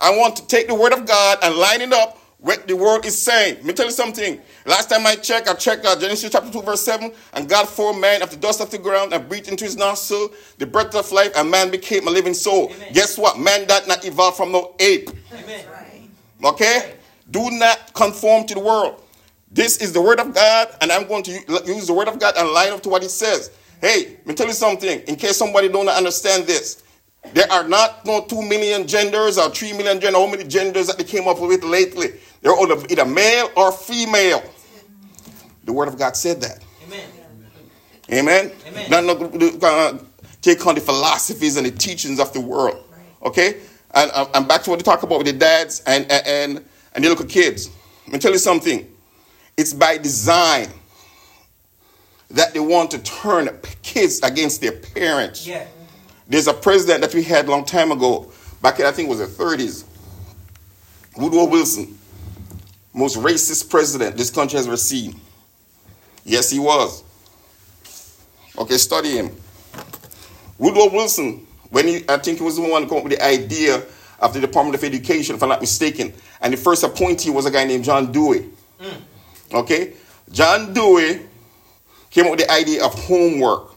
I 0.00 0.10
want 0.16 0.36
to 0.36 0.46
take 0.46 0.68
the 0.68 0.74
word 0.74 0.92
of 0.92 1.06
God 1.06 1.38
and 1.42 1.54
line 1.56 1.80
it 1.80 1.92
up 1.92 2.18
what 2.38 2.68
the 2.68 2.76
word 2.76 3.04
is 3.06 3.20
saying. 3.20 3.56
Let 3.56 3.64
me 3.64 3.72
tell 3.72 3.86
you 3.86 3.92
something. 3.92 4.40
Last 4.66 4.90
time 4.90 5.06
I 5.06 5.16
checked, 5.16 5.48
I 5.48 5.54
checked 5.54 5.84
uh, 5.84 5.98
Genesis 5.98 6.30
chapter 6.30 6.50
2, 6.52 6.62
verse 6.62 6.82
7. 6.82 7.10
And 7.32 7.48
God 7.48 7.66
formed 7.66 8.00
man 8.00 8.22
of 8.22 8.30
the 8.30 8.36
dust 8.36 8.60
of 8.60 8.70
the 8.70 8.78
ground 8.78 9.12
and 9.12 9.28
breathed 9.28 9.48
into 9.48 9.64
his 9.64 9.76
nostril 9.76 10.32
the 10.58 10.66
breath 10.66 10.94
of 10.94 11.10
life, 11.12 11.32
and 11.36 11.50
man 11.50 11.70
became 11.70 12.06
a 12.06 12.10
living 12.10 12.34
soul. 12.34 12.70
Amen. 12.72 12.92
Guess 12.92 13.18
what? 13.18 13.38
Man 13.38 13.66
did 13.66 13.88
not 13.88 14.04
evolve 14.04 14.36
from 14.36 14.52
no 14.52 14.74
ape. 14.78 15.10
Amen. 15.32 15.64
Okay? 16.44 16.94
Do 17.30 17.50
not 17.50 17.92
conform 17.94 18.46
to 18.46 18.54
the 18.54 18.60
world. 18.60 19.02
This 19.50 19.78
is 19.78 19.92
the 19.92 20.02
word 20.02 20.20
of 20.20 20.34
God, 20.34 20.68
and 20.80 20.92
I'm 20.92 21.06
going 21.06 21.22
to 21.24 21.32
use 21.66 21.86
the 21.86 21.94
word 21.94 22.08
of 22.08 22.18
God 22.18 22.34
and 22.36 22.48
line 22.50 22.72
up 22.72 22.82
to 22.82 22.88
what 22.88 23.02
it 23.02 23.10
says. 23.10 23.50
Hey, 23.80 24.16
let 24.18 24.26
me 24.26 24.34
tell 24.34 24.46
you 24.46 24.52
something, 24.52 25.00
in 25.00 25.16
case 25.16 25.36
somebody 25.36 25.68
don't 25.68 25.88
understand 25.88 26.46
this. 26.46 26.82
There 27.32 27.50
are 27.50 27.66
not 27.66 28.04
no 28.06 28.24
two 28.24 28.42
million 28.42 28.86
genders 28.86 29.38
or 29.38 29.50
three 29.50 29.72
million 29.72 30.00
genders, 30.00 30.20
how 30.20 30.26
many 30.26 30.44
genders 30.44 30.86
that 30.86 30.98
they 30.98 31.04
came 31.04 31.26
up 31.26 31.40
with 31.40 31.64
lately. 31.64 32.12
They're 32.40 32.56
either 32.56 32.86
either 32.88 33.04
male 33.04 33.50
or 33.56 33.72
female. 33.72 34.42
The 35.64 35.72
word 35.72 35.88
of 35.88 35.98
God 35.98 36.16
said 36.16 36.40
that. 36.42 36.62
Amen. 36.86 37.08
Amen. 38.12 38.52
Amen. 38.68 38.90
Not 38.90 39.04
no, 39.04 39.58
uh, 39.62 39.98
take 40.40 40.64
on 40.66 40.76
the 40.76 40.80
philosophies 40.80 41.56
and 41.56 41.66
the 41.66 41.72
teachings 41.72 42.20
of 42.20 42.32
the 42.32 42.40
world. 42.40 42.84
Okay. 43.24 43.60
And 43.94 44.10
uh, 44.12 44.26
I'm 44.34 44.46
back 44.46 44.62
to 44.64 44.70
what 44.70 44.78
they 44.78 44.84
talk 44.84 45.02
about 45.02 45.18
with 45.18 45.26
the 45.26 45.32
dads 45.32 45.82
and 45.86 46.10
and 46.10 46.26
and, 46.26 46.64
and 46.96 47.04
look 47.04 47.20
at 47.20 47.28
kids. 47.28 47.70
Let 48.06 48.14
me 48.14 48.18
tell 48.18 48.32
you 48.32 48.38
something. 48.38 48.90
It's 49.56 49.72
by 49.72 49.98
design 49.98 50.68
that 52.30 52.52
they 52.52 52.60
want 52.60 52.90
to 52.90 52.98
turn 52.98 53.48
kids 53.82 54.20
against 54.22 54.60
their 54.60 54.72
parents. 54.72 55.46
Yeah. 55.46 55.66
There's 56.28 56.48
a 56.48 56.54
president 56.54 57.02
that 57.02 57.14
we 57.14 57.22
had 57.22 57.46
a 57.46 57.50
long 57.50 57.64
time 57.64 57.92
ago, 57.92 58.32
back 58.60 58.80
in 58.80 58.86
I 58.86 58.90
think 58.90 59.08
it 59.08 59.10
was 59.10 59.18
the 59.18 59.44
30s, 59.44 59.84
Woodrow 61.16 61.44
Wilson, 61.44 61.96
most 62.92 63.16
racist 63.16 63.70
president 63.70 64.16
this 64.16 64.30
country 64.30 64.56
has 64.56 64.66
ever 64.66 64.76
seen. 64.76 65.20
Yes, 66.24 66.50
he 66.50 66.58
was. 66.58 67.04
Okay, 68.58 68.76
study 68.76 69.10
him. 69.10 69.30
Woodrow 70.58 70.90
Wilson, 70.90 71.46
when 71.70 71.86
he, 71.86 72.04
I 72.08 72.16
think 72.18 72.38
he 72.38 72.44
was 72.44 72.56
the 72.56 72.62
one 72.62 72.82
who 72.82 72.88
came 72.88 72.98
up 72.98 73.04
with 73.04 73.12
the 73.12 73.24
idea 73.24 73.82
of 74.20 74.32
the 74.32 74.40
Department 74.40 74.74
of 74.74 74.84
Education, 74.84 75.36
if 75.36 75.42
I'm 75.42 75.48
not 75.48 75.60
mistaken, 75.60 76.12
and 76.40 76.52
the 76.52 76.56
first 76.56 76.82
appointee 76.82 77.30
was 77.30 77.46
a 77.46 77.50
guy 77.50 77.64
named 77.64 77.84
John 77.84 78.12
Dewey. 78.12 78.50
Okay, 79.52 79.94
John 80.30 80.72
Dewey 80.72 81.20
came 82.10 82.24
up 82.24 82.32
with 82.32 82.40
the 82.40 82.50
idea 82.50 82.84
of 82.84 82.94
homework. 82.94 83.72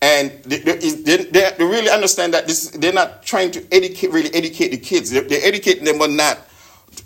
And 0.00 0.30
they, 0.44 0.58
they, 0.58 0.76
they, 0.76 1.24
they 1.24 1.64
really 1.64 1.90
understand 1.90 2.32
that 2.34 2.46
this, 2.46 2.70
they're 2.70 2.92
not 2.92 3.24
trying 3.24 3.50
to 3.50 3.66
educate, 3.72 4.12
really 4.12 4.32
educate 4.32 4.68
the 4.68 4.76
kids. 4.76 5.10
They're, 5.10 5.22
they're 5.22 5.44
educating 5.44 5.84
them, 5.84 5.98
but 5.98 6.10
not 6.10 6.38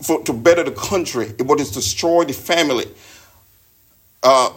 for, 0.02 0.22
to 0.24 0.32
better 0.32 0.62
the 0.62 0.72
country, 0.72 1.32
but 1.38 1.58
it's 1.58 1.70
to 1.70 1.76
destroy 1.76 2.24
the 2.24 2.34
family. 2.34 2.86
Uh, 4.22 4.52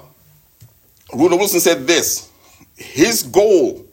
Woodrow 1.14 1.38
Wilson 1.38 1.60
said 1.60 1.88
this 1.88 2.30
his 2.76 3.24
goal 3.24 3.86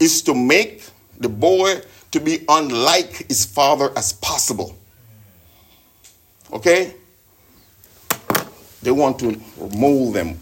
is 0.00 0.22
to 0.22 0.34
make 0.34 0.82
the 1.18 1.28
boy 1.28 1.80
to 2.10 2.20
be 2.20 2.44
unlike 2.48 3.28
his 3.28 3.44
father 3.44 3.90
as 3.96 4.12
possible. 4.12 4.76
Okay? 6.52 6.94
They 8.82 8.90
want 8.90 9.18
to 9.20 9.40
mold 9.76 10.14
them, 10.14 10.38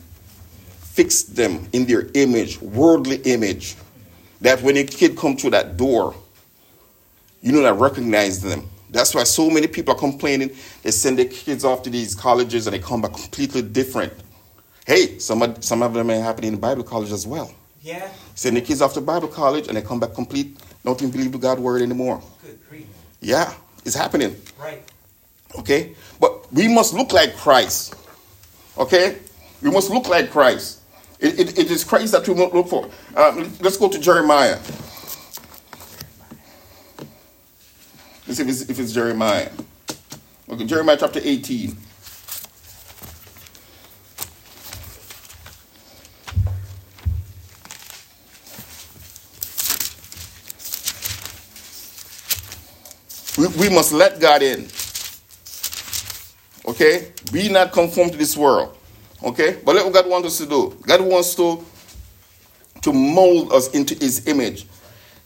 fix 0.81 1.23
them 1.23 1.69
in 1.73 1.87
their 1.87 2.09
image, 2.15 2.61
worldly 2.61 3.17
image. 3.25 3.77
That 4.43 4.61
when 4.63 4.77
a 4.77 4.85
kid 4.85 5.17
come 5.17 5.37
through 5.37 5.51
that 5.51 5.77
door, 5.77 6.15
you 7.43 7.53
know 7.53 7.63
that 7.63 7.75
recognize 7.75 8.43
them. 8.43 8.69
That's 8.91 9.15
why 9.15 9.25
so 9.25 9.51
many 9.51 9.67
people 9.67 9.95
are 9.95 9.99
complaining. 9.99 10.51
They 10.83 10.91
send 10.91 11.19
their 11.19 11.27
kids 11.27 11.65
off 11.65 11.83
to 11.83 11.91
these 11.91 12.15
colleges 12.15 12.67
and 12.67 12.75
they 12.75 12.79
come 12.79 13.03
back 13.03 13.15
completely 13.15 13.63
different. 13.63 14.13
Hey, 14.87 15.19
some 15.19 15.43
of, 15.43 15.65
some 15.65 15.83
of 15.83 15.95
them 15.95 16.11
are 16.11 16.21
happening 16.21 16.53
in 16.53 16.61
Bible 16.61 16.85
college 16.85 17.11
as 17.11 17.27
well. 17.27 17.53
Yeah. 17.83 18.09
Send 18.35 18.57
the 18.57 18.61
kids 18.61 18.81
off 18.81 18.95
to 18.95 19.01
Bible 19.01 19.29
college 19.29 19.69
and 19.69 19.77
they 19.77 19.83
come 19.83 19.99
back 19.99 20.15
complete, 20.15 20.57
don't 20.87 21.03
even 21.03 21.11
believe 21.11 21.33
the 21.33 21.39
God 21.39 21.59
word 21.59 21.83
anymore. 21.83 22.23
Good. 22.43 22.87
Yeah, 23.21 23.53
it's 23.85 23.97
happening. 23.97 24.37
Right. 24.59 24.83
Okay? 25.59 25.97
But 26.21 26.51
we 26.53 26.69
must 26.69 26.95
look 26.95 27.13
like 27.13 27.37
Christ. 27.37 27.97
Okay? 28.79 29.19
We 29.63 29.71
must 29.71 29.91
look 29.91 30.09
like 30.09 30.31
Christ. 30.31 30.81
It, 31.19 31.41
it, 31.41 31.59
it 31.59 31.71
is 31.73 31.83
Christ 31.83 32.13
that 32.13 32.29
we 32.29 32.35
must 32.35 32.55
look 32.55 32.69
for. 32.69 32.89
Um, 33.17 33.53
let's 33.61 33.77
go 33.77 33.89
to 33.89 33.99
Jeremiah. 33.99 34.59
Let's 38.27 38.37
see 38.37 38.43
if 38.43 38.49
it's, 38.49 38.71
if 38.71 38.79
it's 38.79 38.93
Jeremiah. 38.93 39.51
Okay, 40.49 40.67
Jeremiah 40.67 40.99
chapter 41.01 41.21
18. 41.21 41.77
We, 53.59 53.69
must 53.69 53.93
let 53.93 54.21
God 54.21 54.43
in. 54.43 54.69
Okay? 56.67 57.13
Be 57.33 57.49
not 57.49 57.73
conformed 57.73 58.13
to 58.13 58.19
this 58.19 58.37
world. 58.37 58.77
Okay? 59.23 59.61
But 59.65 59.77
what 59.77 59.93
God 59.93 60.09
wants 60.09 60.29
us 60.29 60.39
to 60.39 60.47
do. 60.47 60.77
God 60.83 61.01
wants 61.03 61.35
to, 61.37 61.65
to 62.83 62.93
mold 62.93 63.53
us 63.53 63.71
into 63.71 63.95
his 63.95 64.27
image. 64.27 64.67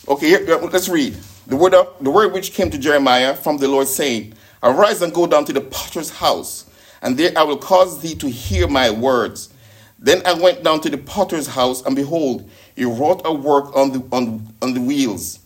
Okay, 0.08 0.28
here, 0.28 0.56
let's 0.56 0.88
read. 0.88 1.14
The 1.46 1.56
word, 1.56 1.74
of, 1.74 1.94
the 2.00 2.10
word 2.10 2.32
which 2.32 2.52
came 2.52 2.70
to 2.70 2.78
Jeremiah 2.78 3.34
from 3.34 3.58
the 3.58 3.68
Lord, 3.68 3.86
saying, 3.86 4.34
Arise 4.62 5.02
and 5.02 5.12
go 5.12 5.26
down 5.26 5.44
to 5.46 5.52
the 5.52 5.60
potter's 5.60 6.10
house, 6.10 6.70
and 7.02 7.18
there 7.18 7.32
I 7.36 7.42
will 7.42 7.58
cause 7.58 8.00
thee 8.00 8.14
to 8.16 8.28
hear 8.28 8.68
my 8.68 8.90
words. 8.90 9.52
Then 9.98 10.22
I 10.24 10.32
went 10.32 10.62
down 10.62 10.80
to 10.82 10.90
the 10.90 10.98
potter's 10.98 11.46
house, 11.46 11.84
and 11.84 11.94
behold, 11.96 12.48
he 12.76 12.84
wrought 12.84 13.22
a 13.24 13.32
work 13.32 13.76
on 13.76 13.92
the, 13.92 14.02
on, 14.12 14.54
on 14.62 14.74
the 14.74 14.80
wheels. 14.80 15.39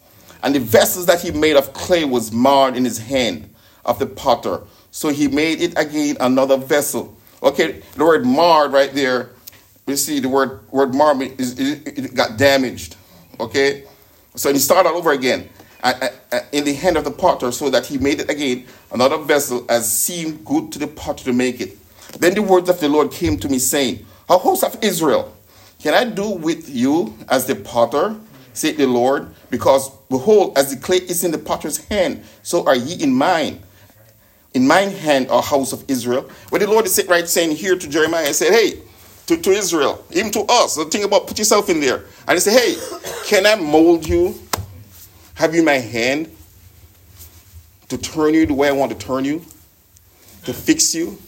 And 0.44 0.54
the 0.54 0.60
vessels 0.60 1.06
that 1.06 1.22
he 1.22 1.32
made 1.32 1.56
of 1.56 1.72
clay 1.72 2.04
was 2.04 2.30
marred 2.30 2.76
in 2.76 2.84
his 2.84 2.98
hand 2.98 3.52
of 3.84 3.98
the 3.98 4.06
potter. 4.06 4.60
So 4.90 5.08
he 5.08 5.26
made 5.26 5.60
it 5.60 5.76
again 5.76 6.18
another 6.20 6.56
vessel. 6.58 7.16
Okay, 7.42 7.82
the 7.96 8.04
word 8.04 8.24
marred 8.24 8.72
right 8.72 8.92
there, 8.94 9.30
you 9.86 9.96
see 9.96 10.20
the 10.20 10.28
word, 10.28 10.60
word 10.70 10.94
marred 10.94 11.20
is, 11.40 11.58
it, 11.58 12.14
got 12.14 12.36
damaged. 12.36 12.96
Okay, 13.40 13.84
so 14.36 14.52
he 14.52 14.58
started 14.58 14.90
all 14.90 14.98
over 14.98 15.12
again 15.12 15.48
in 16.52 16.64
the 16.64 16.74
hand 16.74 16.96
of 16.96 17.04
the 17.04 17.10
potter, 17.10 17.50
so 17.50 17.68
that 17.70 17.86
he 17.86 17.98
made 17.98 18.20
it 18.20 18.30
again 18.30 18.66
another 18.92 19.18
vessel 19.18 19.66
as 19.68 19.90
seemed 19.90 20.44
good 20.44 20.70
to 20.72 20.78
the 20.78 20.86
potter 20.86 21.24
to 21.24 21.32
make 21.32 21.60
it. 21.60 21.76
Then 22.20 22.34
the 22.34 22.42
words 22.42 22.68
of 22.70 22.80
the 22.80 22.88
Lord 22.88 23.10
came 23.10 23.38
to 23.38 23.48
me, 23.48 23.58
saying, 23.58 24.06
O 24.28 24.38
host 24.38 24.62
of 24.62 24.76
Israel, 24.82 25.34
can 25.80 25.94
I 25.94 26.04
do 26.04 26.30
with 26.30 26.68
you 26.68 27.16
as 27.28 27.46
the 27.46 27.56
potter, 27.56 28.16
said 28.54 28.76
the 28.76 28.87
Lord? 28.87 29.34
Because 29.50 29.90
behold, 30.08 30.56
as 30.56 30.75
the 30.75 30.80
clay 30.80 30.96
is 30.96 31.25
in 31.25 31.30
the 31.30 31.38
potter's 31.38 31.84
hand, 31.87 32.25
so 32.42 32.66
are 32.66 32.76
ye 32.76 33.02
in 33.02 33.12
mine. 33.12 33.62
In 34.54 34.66
mine 34.66 34.90
hand, 34.90 35.26
O 35.30 35.40
house 35.40 35.73
of 35.73 35.84
Israel. 35.88 36.30
But 36.50 36.61
the 36.61 36.66
Lord 36.66 36.87
is 36.87 36.94
sitting 36.94 37.11
right 37.11 37.28
saying 37.28 37.56
here 37.56 37.76
to 37.76 37.88
Jeremiah, 37.88 38.28
I 38.28 38.32
said, 38.32 38.52
Hey, 38.52 38.80
to, 39.26 39.37
to 39.37 39.50
Israel, 39.50 40.04
even 40.12 40.30
to 40.32 40.40
us, 40.49 40.76
the 40.76 40.84
thing 40.84 41.04
about 41.04 41.26
put 41.26 41.38
yourself 41.38 41.68
in 41.68 41.80
there. 41.80 42.04
And 42.28 42.37
he 42.37 42.40
said, 42.40 42.58
Hey, 42.58 42.76
can 43.26 43.46
I 43.46 43.56
mold 43.56 44.06
you 44.06 44.38
have 45.34 45.54
you 45.54 45.62
my 45.64 45.78
hand 45.78 46.30
to 47.88 47.99
turn 47.99 48.34
you 48.34 48.46
the 48.46 48.54
way 48.54 48.68
I 48.68 48.73
want 48.73 48.92
to 48.92 49.06
turn 49.06 49.25
you? 49.25 49.44
To 50.44 50.52
fix 50.52 50.94
you 50.94 51.18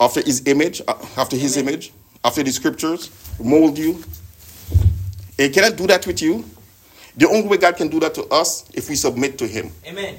after 0.00 0.22
his 0.22 0.46
image, 0.46 0.80
uh, 0.86 0.94
after 1.16 1.36
his 1.36 1.56
image, 1.56 1.92
after 2.24 2.42
the 2.42 2.52
scriptures, 2.52 3.10
mold 3.40 3.76
you. 3.76 4.02
And 5.40 5.54
can 5.54 5.64
I 5.64 5.70
do 5.70 5.86
that 5.86 6.06
with 6.06 6.20
you? 6.20 6.44
The 7.16 7.26
only 7.26 7.48
way 7.48 7.56
God 7.56 7.74
can 7.76 7.88
do 7.88 7.98
that 8.00 8.14
to 8.14 8.24
us 8.26 8.70
if 8.74 8.90
we 8.90 8.94
submit 8.94 9.38
to 9.38 9.46
him. 9.46 9.72
Amen. 9.86 10.16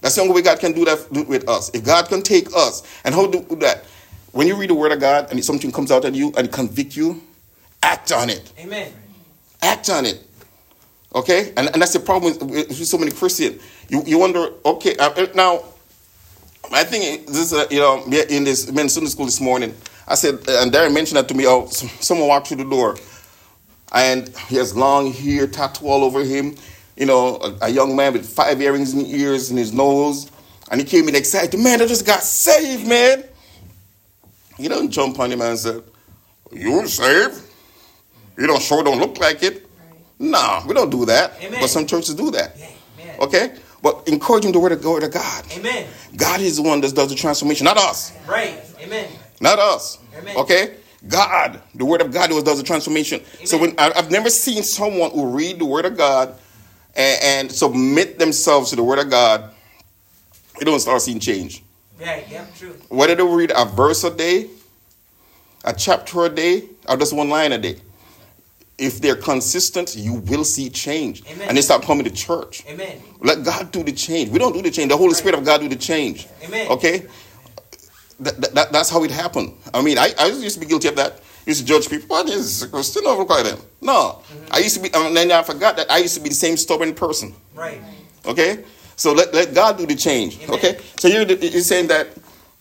That's 0.00 0.16
the 0.16 0.22
only 0.22 0.34
way 0.34 0.42
God 0.42 0.58
can 0.58 0.72
do 0.72 0.84
that 0.86 1.10
with 1.28 1.48
us. 1.48 1.70
If 1.72 1.84
God 1.84 2.08
can 2.08 2.20
take 2.22 2.48
us, 2.54 2.82
and 3.04 3.14
how 3.14 3.26
do 3.26 3.44
that? 3.56 3.84
When 4.32 4.48
you 4.48 4.56
read 4.56 4.70
the 4.70 4.74
word 4.74 4.90
of 4.90 5.00
God 5.00 5.30
and 5.30 5.44
something 5.44 5.70
comes 5.70 5.92
out 5.92 6.04
at 6.04 6.14
you 6.14 6.32
and 6.36 6.50
convict 6.50 6.96
you, 6.96 7.22
act 7.82 8.10
on 8.10 8.28
it. 8.28 8.52
Amen. 8.58 8.92
Act 9.62 9.88
on 9.88 10.04
it. 10.04 10.26
Okay, 11.14 11.52
and, 11.56 11.68
and 11.72 11.82
that's 11.82 11.92
the 11.92 12.00
problem 12.00 12.32
with, 12.32 12.68
with 12.68 12.86
so 12.86 12.98
many 12.98 13.10
Christians. 13.12 13.62
You, 13.88 14.02
you 14.04 14.18
wonder, 14.18 14.48
okay, 14.64 14.96
uh, 14.96 15.10
uh 15.10 15.26
now, 15.34 15.64
I 16.72 16.84
think 16.84 17.26
this, 17.26 17.52
uh, 17.52 17.66
you 17.70 17.80
know, 17.80 18.04
in 18.04 18.44
this 18.44 18.70
men's 18.70 18.94
Sunday 18.94 19.10
school 19.10 19.26
this 19.26 19.40
morning, 19.40 19.74
I 20.06 20.14
said, 20.14 20.34
uh, 20.48 20.62
and 20.62 20.72
Darren 20.72 20.94
mentioned 20.94 21.18
that 21.18 21.28
to 21.28 21.34
me. 21.34 21.46
Oh, 21.46 21.66
someone 21.66 22.28
walked 22.28 22.48
through 22.48 22.58
the 22.58 22.70
door, 22.70 22.96
and 23.92 24.28
he 24.48 24.56
has 24.56 24.76
long 24.76 25.12
hair, 25.12 25.46
tattoo 25.46 25.86
all 25.88 26.04
over 26.04 26.24
him. 26.24 26.56
You 26.96 27.06
know, 27.06 27.36
a, 27.36 27.58
a 27.62 27.68
young 27.68 27.96
man 27.96 28.12
with 28.12 28.28
five 28.28 28.60
earrings 28.60 28.92
in 28.92 29.00
his 29.00 29.14
ears 29.14 29.50
and 29.50 29.58
his 29.58 29.72
nose, 29.72 30.30
and 30.70 30.80
he 30.80 30.86
came 30.86 31.08
in 31.08 31.14
excited. 31.14 31.58
Man, 31.58 31.80
I 31.80 31.86
just 31.86 32.06
got 32.06 32.22
saved, 32.22 32.86
man. 32.86 33.24
He 34.56 34.68
don't 34.68 34.90
jump 34.90 35.18
on 35.18 35.32
him 35.32 35.40
and 35.40 35.58
say, 35.58 35.80
"You 36.52 36.86
saved? 36.86 37.40
You 38.36 38.46
don't 38.46 38.62
sure 38.62 38.82
don't 38.84 38.98
look 38.98 39.18
like 39.18 39.42
it." 39.42 39.66
No, 40.18 40.62
we 40.66 40.74
don't 40.74 40.90
do 40.90 41.06
that. 41.06 41.32
Amen. 41.42 41.60
But 41.60 41.70
some 41.70 41.86
churches 41.86 42.14
do 42.14 42.30
that. 42.32 42.54
Amen. 42.54 43.16
Okay? 43.20 43.54
But 43.82 44.06
encouraging 44.06 44.52
the 44.52 44.60
word 44.60 44.72
of, 44.72 44.84
word 44.84 45.02
of 45.02 45.12
God. 45.12 45.44
Amen. 45.52 45.86
God 46.14 46.40
is 46.40 46.56
the 46.56 46.62
one 46.62 46.82
that 46.82 46.94
does 46.94 47.08
the 47.08 47.14
transformation, 47.14 47.64
not 47.64 47.78
us. 47.78 48.12
Right. 48.28 48.60
Amen. 48.80 49.08
Not 49.40 49.58
us. 49.58 49.98
Amen. 50.18 50.36
Okay? 50.36 50.76
God, 51.08 51.60
the 51.74 51.84
word 51.84 52.02
of 52.02 52.12
God 52.12 52.28
does 52.28 52.58
the 52.58 52.62
transformation. 52.62 53.20
Amen. 53.20 53.46
So 53.46 53.58
when 53.58 53.78
I, 53.78 53.92
have 53.94 54.10
never 54.10 54.30
seen 54.30 54.62
someone 54.62 55.10
who 55.10 55.26
read 55.26 55.58
the 55.58 55.64
word 55.64 55.86
of 55.86 55.96
God 55.96 56.34
and, 56.94 57.22
and, 57.22 57.52
submit 57.52 58.18
themselves 58.18 58.70
to 58.70 58.76
the 58.76 58.84
word 58.84 58.98
of 58.98 59.08
God, 59.08 59.54
they 60.58 60.64
don't 60.64 60.80
start 60.80 61.00
seeing 61.00 61.20
change. 61.20 61.62
Yeah, 61.98 62.20
yeah, 62.30 62.46
true. 62.56 62.76
Whether 62.88 63.14
they 63.14 63.22
read 63.22 63.52
a 63.54 63.64
verse 63.64 64.04
a 64.04 64.14
day, 64.14 64.48
a 65.64 65.72
chapter 65.72 66.26
a 66.26 66.28
day, 66.28 66.64
or 66.88 66.96
just 66.96 67.14
one 67.14 67.28
line 67.28 67.52
a 67.52 67.58
day 67.58 67.80
if 68.80 68.98
they're 68.98 69.14
consistent, 69.14 69.94
you 69.94 70.14
will 70.14 70.42
see 70.42 70.70
change. 70.70 71.22
Amen. 71.30 71.48
And 71.48 71.56
they 71.56 71.60
start 71.60 71.82
coming 71.82 72.04
to 72.04 72.10
church. 72.10 72.64
Amen. 72.66 73.00
Let 73.20 73.44
God 73.44 73.70
do 73.70 73.82
the 73.84 73.92
change. 73.92 74.30
We 74.30 74.38
don't 74.38 74.54
do 74.54 74.62
the 74.62 74.70
change. 74.70 74.88
The 74.88 74.96
Holy 74.96 75.08
right. 75.08 75.16
Spirit 75.16 75.38
of 75.38 75.44
God 75.44 75.60
do 75.60 75.68
the 75.68 75.76
change. 75.76 76.26
Amen. 76.42 76.66
Okay? 76.68 77.06
That, 78.20 78.54
that, 78.54 78.72
that's 78.72 78.90
how 78.90 79.02
it 79.04 79.10
happened. 79.10 79.54
I 79.72 79.82
mean, 79.82 79.98
I, 79.98 80.12
I 80.18 80.26
used 80.26 80.54
to 80.54 80.60
be 80.60 80.66
guilty 80.66 80.88
of 80.88 80.96
that. 80.96 81.12
I 81.12 81.50
used 81.50 81.60
to 81.60 81.66
judge 81.66 81.88
people. 81.88 82.08
What 82.08 82.28
is 82.28 82.68
Christian 82.70 83.06
over 83.06 83.24
them? 83.42 83.58
No. 83.80 84.20
Mm-hmm. 84.22 84.54
I 84.54 84.58
used 84.58 84.76
to 84.76 84.82
be, 84.82 84.90
and 84.92 85.16
then 85.16 85.32
I 85.32 85.42
forgot 85.42 85.76
that 85.76 85.90
I 85.90 85.98
used 85.98 86.14
to 86.16 86.20
be 86.20 86.28
the 86.28 86.34
same 86.34 86.56
stubborn 86.56 86.94
person. 86.94 87.34
Right. 87.54 87.80
Okay? 88.26 88.64
So 88.96 89.12
let, 89.12 89.32
let 89.32 89.54
God 89.54 89.78
do 89.78 89.86
the 89.86 89.96
change. 89.96 90.36
Amen. 90.42 90.50
Okay? 90.50 90.78
So 90.98 91.08
you're, 91.08 91.22
you're 91.22 91.62
saying 91.62 91.88
that, 91.88 92.08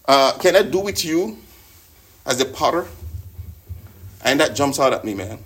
uh, 0.08 0.38
can 0.40 0.56
I 0.56 0.64
do 0.64 0.80
with 0.80 1.04
you 1.04 1.38
as 2.26 2.40
a 2.40 2.46
potter? 2.46 2.88
And 4.24 4.40
that 4.40 4.56
jumps 4.56 4.80
out 4.80 4.94
at 4.94 5.04
me, 5.04 5.14
man 5.14 5.40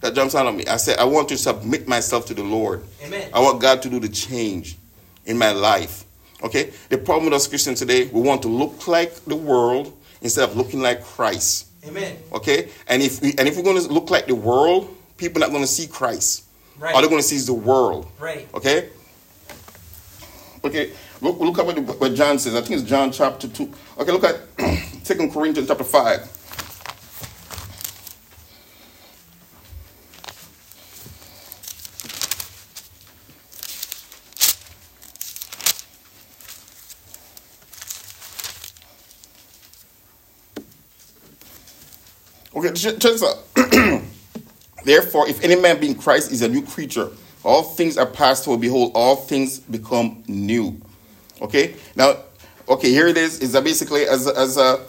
that 0.00 0.14
jumps 0.14 0.34
out 0.34 0.46
on 0.46 0.56
me. 0.56 0.66
I 0.66 0.76
said, 0.76 0.98
I 0.98 1.04
want 1.04 1.28
to 1.30 1.36
submit 1.36 1.88
myself 1.88 2.26
to 2.26 2.34
the 2.34 2.42
Lord. 2.42 2.84
Amen. 3.02 3.30
I 3.32 3.40
want 3.40 3.60
God 3.60 3.82
to 3.82 3.90
do 3.90 3.98
the 3.98 4.08
change 4.08 4.76
in 5.26 5.36
my 5.38 5.52
life. 5.52 6.04
Okay? 6.42 6.72
The 6.88 6.98
problem 6.98 7.26
with 7.26 7.34
us 7.34 7.46
Christians 7.46 7.80
today, 7.80 8.06
we 8.06 8.20
want 8.20 8.42
to 8.42 8.48
look 8.48 8.86
like 8.86 9.14
the 9.24 9.36
world 9.36 9.92
instead 10.20 10.48
of 10.48 10.56
looking 10.56 10.80
like 10.80 11.02
Christ. 11.02 11.66
Amen. 11.86 12.16
Okay? 12.32 12.68
And 12.86 13.02
if 13.02 13.20
we 13.20 13.34
and 13.38 13.48
if 13.48 13.56
we're 13.56 13.62
going 13.62 13.80
to 13.80 13.88
look 13.92 14.10
like 14.10 14.26
the 14.26 14.34
world, 14.34 14.94
people 15.16 15.42
are 15.42 15.46
not 15.46 15.52
going 15.52 15.64
to 15.64 15.68
see 15.68 15.86
Christ. 15.86 16.44
Right. 16.78 16.94
All 16.94 17.00
they're 17.00 17.10
going 17.10 17.22
to 17.22 17.26
see 17.26 17.36
is 17.36 17.46
the 17.46 17.54
world. 17.54 18.10
Right. 18.18 18.48
Okay? 18.54 18.90
Okay. 20.64 20.92
Look, 21.20 21.40
look 21.40 21.58
at 21.58 21.66
what, 21.66 22.00
what 22.00 22.14
John 22.14 22.38
says. 22.38 22.54
I 22.54 22.60
think 22.60 22.80
it's 22.80 22.88
John 22.88 23.10
chapter 23.10 23.48
2. 23.48 23.72
Okay, 23.98 24.12
look 24.12 24.24
at 24.24 24.36
Second 25.02 25.32
Corinthians 25.32 25.68
chapter 25.68 25.84
5. 25.84 26.37
Okay, 42.58 42.72
check 42.72 42.96
this 42.98 43.22
out. 43.22 43.38
Therefore, 44.84 45.28
if 45.28 45.44
any 45.44 45.54
man 45.54 45.78
be 45.78 45.86
in 45.86 45.94
Christ 45.94 46.32
is 46.32 46.42
a 46.42 46.48
new 46.48 46.66
creature, 46.66 47.08
all 47.44 47.62
things 47.62 47.96
are 47.96 48.04
passed 48.04 48.48
away. 48.48 48.56
Behold, 48.56 48.90
all 48.96 49.14
things 49.14 49.60
become 49.60 50.24
new. 50.26 50.76
Okay, 51.40 51.76
now, 51.94 52.16
okay, 52.68 52.90
here 52.90 53.06
it 53.06 53.16
is. 53.16 53.38
Is 53.38 53.52
that 53.52 53.62
basically 53.62 54.08
as 54.08 54.26
as 54.26 54.56
a 54.56 54.80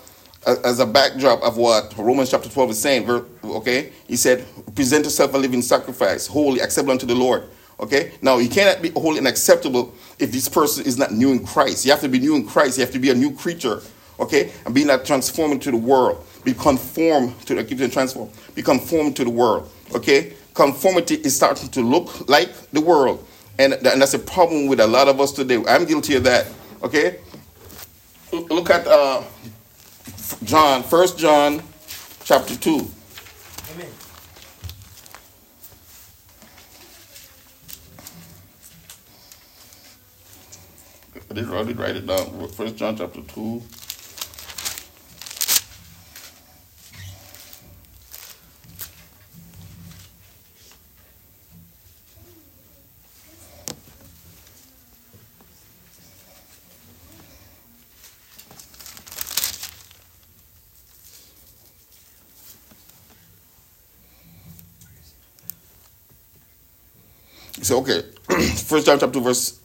as 0.47 0.79
a 0.79 0.85
backdrop 0.85 1.43
of 1.43 1.57
what 1.57 1.95
Romans 1.95 2.31
chapter 2.31 2.49
12 2.49 2.71
is 2.71 2.81
saying. 2.81 3.07
Okay, 3.43 3.93
he 4.07 4.15
said, 4.15 4.47
present 4.73 5.05
yourself 5.05 5.35
a 5.35 5.37
living 5.37 5.61
sacrifice, 5.61 6.25
holy, 6.25 6.61
acceptable 6.61 6.93
unto 6.93 7.05
the 7.05 7.13
Lord. 7.13 7.43
Okay, 7.79 8.13
now 8.23 8.39
you 8.39 8.49
cannot 8.49 8.81
be 8.81 8.89
holy 8.89 9.19
and 9.19 9.27
acceptable 9.27 9.93
if 10.17 10.31
this 10.31 10.49
person 10.49 10.87
is 10.87 10.97
not 10.97 11.11
new 11.11 11.31
in 11.31 11.45
Christ. 11.45 11.85
You 11.85 11.91
have 11.91 12.01
to 12.01 12.09
be 12.09 12.17
new 12.17 12.35
in 12.35 12.47
Christ. 12.47 12.79
You 12.79 12.83
have 12.83 12.93
to 12.93 12.99
be 12.99 13.11
a 13.11 13.15
new 13.15 13.31
creature. 13.31 13.83
Okay, 14.19 14.51
and 14.65 14.73
be 14.73 14.83
not 14.83 15.05
transformed 15.05 15.53
into 15.53 15.69
the 15.69 15.77
world 15.77 16.25
be 16.43 16.53
conformed 16.53 17.39
to 17.45 17.55
the 17.55 17.63
keep 17.63 17.91
transform, 17.91 18.29
be 18.55 18.61
conformed 18.61 19.15
to 19.17 19.23
the 19.23 19.29
world. 19.29 19.71
Okay? 19.93 20.33
Conformity 20.53 21.15
is 21.15 21.35
starting 21.35 21.69
to 21.69 21.81
look 21.81 22.27
like 22.29 22.49
the 22.71 22.81
world. 22.81 23.25
And, 23.57 23.73
and 23.73 24.01
that's 24.01 24.13
a 24.13 24.19
problem 24.19 24.67
with 24.67 24.79
a 24.79 24.87
lot 24.87 25.07
of 25.07 25.19
us 25.19 25.31
today. 25.31 25.61
I'm 25.67 25.85
guilty 25.85 26.15
of 26.15 26.23
that. 26.23 26.47
Okay? 26.83 27.19
Look 28.31 28.69
at 28.69 28.87
uh, 28.87 29.23
John, 30.43 30.83
First 30.83 31.17
John 31.17 31.61
chapter 32.23 32.55
2. 32.55 32.69
Amen. 33.73 33.87
I 41.29 41.33
did, 41.33 41.53
I 41.53 41.63
did 41.63 41.79
write 41.79 41.95
it 41.95 42.07
down. 42.07 42.47
First 42.49 42.75
John 42.75 42.95
chapter 42.95 43.21
2. 43.21 43.61
Say, 67.61 67.75
okay, 67.75 68.01
First 68.55 68.85
John 68.85 68.99
chapter 68.99 69.13
2, 69.13 69.21
verse 69.21 69.59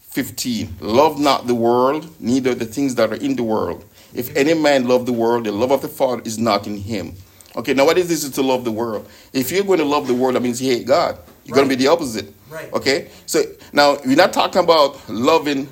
15. 0.00 0.76
Love 0.80 1.18
not 1.18 1.46
the 1.46 1.54
world, 1.54 2.08
neither 2.20 2.54
the 2.54 2.64
things 2.64 2.94
that 2.94 3.10
are 3.10 3.16
in 3.16 3.36
the 3.36 3.42
world. 3.42 3.84
If 4.14 4.34
any 4.36 4.54
man 4.54 4.88
love 4.88 5.04
the 5.06 5.12
world, 5.12 5.44
the 5.44 5.52
love 5.52 5.70
of 5.70 5.82
the 5.82 5.88
Father 5.88 6.22
is 6.24 6.38
not 6.38 6.66
in 6.66 6.78
him. 6.78 7.14
Okay, 7.54 7.74
now 7.74 7.84
what 7.84 7.98
is 7.98 8.08
this 8.08 8.28
to 8.28 8.42
love 8.42 8.64
the 8.64 8.72
world? 8.72 9.08
If 9.32 9.50
you're 9.50 9.64
going 9.64 9.78
to 9.78 9.84
love 9.84 10.06
the 10.06 10.14
world, 10.14 10.36
that 10.36 10.40
means 10.40 10.60
you 10.60 10.72
hate 10.72 10.86
God. 10.86 11.18
You're 11.44 11.54
right. 11.54 11.60
going 11.60 11.68
to 11.68 11.76
be 11.76 11.82
the 11.82 11.90
opposite. 11.90 12.32
Right. 12.48 12.72
Okay? 12.72 13.10
So 13.26 13.42
now 13.72 13.98
we're 14.04 14.16
not 14.16 14.32
talking 14.32 14.62
about 14.62 15.08
loving 15.08 15.68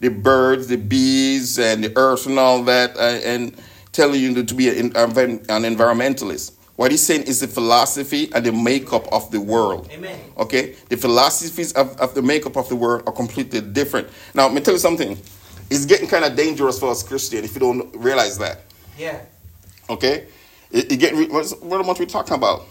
the 0.00 0.08
birds, 0.08 0.66
the 0.68 0.76
bees, 0.76 1.58
and 1.58 1.84
the 1.84 1.92
earth 1.96 2.26
and 2.26 2.38
all 2.38 2.62
that, 2.64 2.96
uh, 2.96 3.20
and 3.24 3.54
telling 3.92 4.20
you 4.20 4.42
to 4.42 4.54
be 4.54 4.68
an, 4.68 4.96
an 4.96 5.62
environmentalist. 5.64 6.52
What 6.80 6.92
he's 6.92 7.04
saying 7.04 7.24
is 7.24 7.40
the 7.40 7.46
philosophy 7.46 8.30
and 8.32 8.42
the 8.42 8.52
makeup 8.52 9.06
of 9.12 9.30
the 9.30 9.38
world. 9.38 9.90
Amen. 9.92 10.18
Okay? 10.38 10.76
The 10.88 10.96
philosophies 10.96 11.74
of, 11.74 11.94
of 12.00 12.14
the 12.14 12.22
makeup 12.22 12.56
of 12.56 12.70
the 12.70 12.74
world 12.76 13.02
are 13.06 13.12
completely 13.12 13.60
different. 13.60 14.08
Now, 14.32 14.44
let 14.46 14.54
me 14.54 14.62
tell 14.62 14.72
you 14.72 14.80
something. 14.80 15.18
It's 15.68 15.84
getting 15.84 16.08
kind 16.08 16.24
of 16.24 16.34
dangerous 16.36 16.78
for 16.78 16.90
us 16.90 17.02
Christians 17.02 17.44
if 17.44 17.54
you 17.54 17.60
don't 17.60 17.94
realize 17.94 18.38
that. 18.38 18.62
Yeah. 18.96 19.20
Okay? 19.90 20.28
It, 20.70 20.90
it 20.90 20.96
get, 20.96 21.30
what, 21.30 21.50
what 21.60 21.84
am 21.84 21.90
I 21.90 22.04
talking 22.06 22.34
about? 22.34 22.62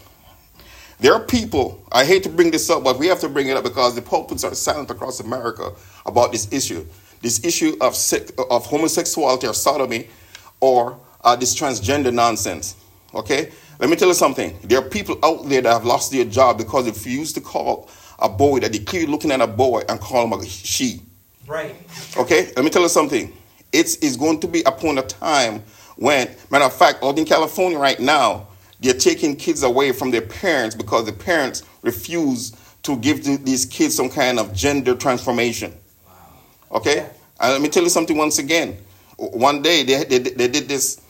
There 0.98 1.14
are 1.14 1.24
people, 1.24 1.80
I 1.92 2.04
hate 2.04 2.24
to 2.24 2.30
bring 2.30 2.50
this 2.50 2.68
up, 2.68 2.82
but 2.82 2.98
we 2.98 3.06
have 3.06 3.20
to 3.20 3.28
bring 3.28 3.46
it 3.46 3.56
up 3.56 3.62
because 3.62 3.94
the 3.94 4.02
pulpits 4.02 4.42
are 4.42 4.56
silent 4.56 4.90
across 4.90 5.20
America 5.20 5.70
about 6.04 6.32
this 6.32 6.52
issue. 6.52 6.84
This 7.22 7.44
issue 7.44 7.76
of, 7.80 7.94
of 8.50 8.66
homosexuality 8.66 9.46
or 9.46 9.54
sodomy 9.54 10.08
or 10.58 10.98
uh, 11.22 11.36
this 11.36 11.54
transgender 11.56 12.12
nonsense. 12.12 12.74
Okay? 13.14 13.52
Let 13.78 13.90
me 13.90 13.96
tell 13.96 14.08
you 14.08 14.14
something. 14.14 14.58
There 14.62 14.78
are 14.78 14.88
people 14.88 15.18
out 15.22 15.48
there 15.48 15.62
that 15.62 15.72
have 15.72 15.84
lost 15.84 16.12
their 16.12 16.24
job 16.24 16.58
because 16.58 16.84
they 16.84 16.90
refuse 16.90 17.32
to 17.34 17.40
call 17.40 17.88
a 18.18 18.28
boy 18.28 18.60
that 18.60 18.72
they 18.72 18.78
keep 18.78 19.08
looking 19.08 19.30
at 19.32 19.40
a 19.40 19.46
boy 19.46 19.82
and 19.88 19.98
call 20.00 20.24
him 20.24 20.32
a 20.32 20.44
she. 20.44 21.00
Right. 21.46 21.74
Okay? 22.16 22.52
Let 22.54 22.64
me 22.64 22.70
tell 22.70 22.82
you 22.82 22.88
something. 22.88 23.32
It's, 23.72 23.96
it's 23.96 24.16
going 24.16 24.40
to 24.40 24.48
be 24.48 24.62
upon 24.62 24.98
a 24.98 25.02
time 25.02 25.62
when, 25.96 26.30
matter 26.50 26.64
of 26.64 26.72
fact, 26.72 27.02
out 27.02 27.18
in 27.18 27.24
California 27.24 27.78
right 27.78 27.98
now, 28.00 28.48
they're 28.80 28.94
taking 28.94 29.36
kids 29.36 29.62
away 29.62 29.92
from 29.92 30.10
their 30.10 30.22
parents 30.22 30.74
because 30.74 31.04
the 31.04 31.12
parents 31.12 31.62
refuse 31.82 32.52
to 32.82 32.96
give 32.96 33.24
these 33.44 33.66
kids 33.66 33.94
some 33.94 34.08
kind 34.08 34.38
of 34.38 34.54
gender 34.54 34.94
transformation. 34.94 35.74
Wow. 36.06 36.78
Okay? 36.78 37.10
And 37.40 37.52
let 37.52 37.60
me 37.60 37.68
tell 37.68 37.82
you 37.82 37.90
something 37.90 38.16
once 38.16 38.38
again. 38.38 38.78
One 39.16 39.60
day 39.60 39.82
they, 39.82 40.04
they, 40.04 40.18
they 40.18 40.48
did 40.48 40.68
this, 40.68 41.00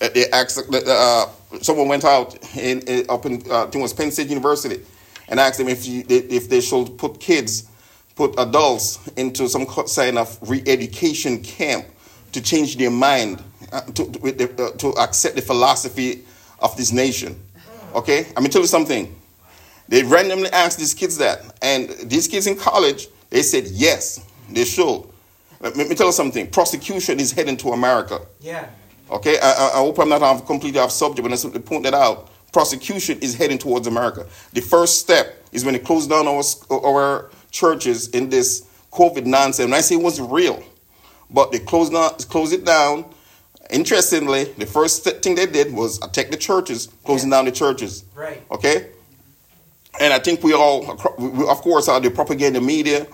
uh, 0.00 0.08
they 0.08 0.28
asked, 0.30 0.58
uh, 0.58 1.26
someone 1.60 1.88
went 1.88 2.04
out 2.04 2.36
in, 2.56 2.80
in 2.80 3.06
up 3.08 3.26
in 3.26 3.42
uh, 3.50 3.70
was 3.74 3.92
Penn 3.92 4.10
State 4.10 4.28
University 4.28 4.82
and 5.28 5.38
asked 5.38 5.58
them 5.58 5.68
if 5.68 5.86
you, 5.86 6.04
if 6.08 6.48
they 6.48 6.60
should 6.60 6.96
put 6.98 7.20
kids, 7.20 7.68
put 8.16 8.34
adults 8.38 8.98
into 9.16 9.48
some 9.48 9.66
kind 9.66 10.18
of 10.18 10.38
re-education 10.48 11.42
camp 11.42 11.86
to 12.32 12.40
change 12.40 12.76
their 12.76 12.90
mind, 12.90 13.42
uh, 13.72 13.80
to 13.82 14.10
to, 14.10 14.64
uh, 14.64 14.70
to 14.76 14.88
accept 14.98 15.36
the 15.36 15.42
philosophy 15.42 16.24
of 16.60 16.76
this 16.76 16.92
nation. 16.92 17.40
Okay, 17.94 18.26
I'm 18.28 18.34
gonna 18.34 18.48
tell 18.48 18.62
you 18.62 18.66
something. 18.66 19.14
They 19.88 20.02
randomly 20.02 20.48
asked 20.50 20.78
these 20.78 20.94
kids 20.94 21.18
that, 21.18 21.58
and 21.60 21.90
these 22.04 22.26
kids 22.26 22.46
in 22.46 22.56
college, 22.56 23.08
they 23.30 23.42
said 23.42 23.66
yes, 23.66 24.24
they 24.50 24.64
should. 24.64 25.04
Let 25.60 25.76
me 25.76 25.94
tell 25.94 26.06
you 26.06 26.12
something. 26.12 26.50
Prosecution 26.50 27.20
is 27.20 27.30
heading 27.30 27.56
to 27.58 27.68
America. 27.70 28.20
Yeah. 28.40 28.68
Okay, 29.12 29.38
I, 29.38 29.68
I 29.74 29.76
hope 29.76 29.98
I'm 29.98 30.08
not 30.08 30.22
off, 30.22 30.46
completely 30.46 30.80
off 30.80 30.90
subject, 30.90 31.22
but 31.22 31.32
I 31.32 31.36
simply 31.36 31.60
point 31.60 31.84
that 31.84 31.92
out. 31.92 32.30
Prosecution 32.50 33.18
is 33.20 33.34
heading 33.34 33.58
towards 33.58 33.86
America. 33.86 34.26
The 34.54 34.62
first 34.62 35.00
step 35.00 35.44
is 35.52 35.64
when 35.64 35.74
they 35.74 35.80
close 35.80 36.06
down 36.06 36.26
our, 36.26 36.42
our 36.70 37.30
churches 37.50 38.08
in 38.08 38.30
this 38.30 38.66
COVID 38.90 39.26
nonsense. 39.26 39.66
And 39.66 39.74
I 39.74 39.82
say 39.82 39.96
it 39.96 40.02
wasn't 40.02 40.32
real, 40.32 40.62
but 41.30 41.52
they 41.52 41.58
closed, 41.58 41.92
down, 41.92 42.14
closed 42.30 42.54
it 42.54 42.64
down. 42.64 43.04
Interestingly, 43.70 44.44
the 44.44 44.66
first 44.66 45.04
thing 45.04 45.34
they 45.34 45.46
did 45.46 45.72
was 45.74 46.02
attack 46.02 46.30
the 46.30 46.36
churches, 46.36 46.88
closing 47.04 47.30
yeah. 47.30 47.36
down 47.36 47.44
the 47.44 47.52
churches. 47.52 48.04
Right. 48.14 48.42
Okay? 48.50 48.88
And 50.00 50.12
I 50.12 50.18
think 50.18 50.42
we 50.42 50.54
all, 50.54 50.90
of 50.90 51.58
course, 51.58 51.88
are 51.88 52.00
the 52.00 52.10
propaganda 52.10 52.62
media, 52.62 53.06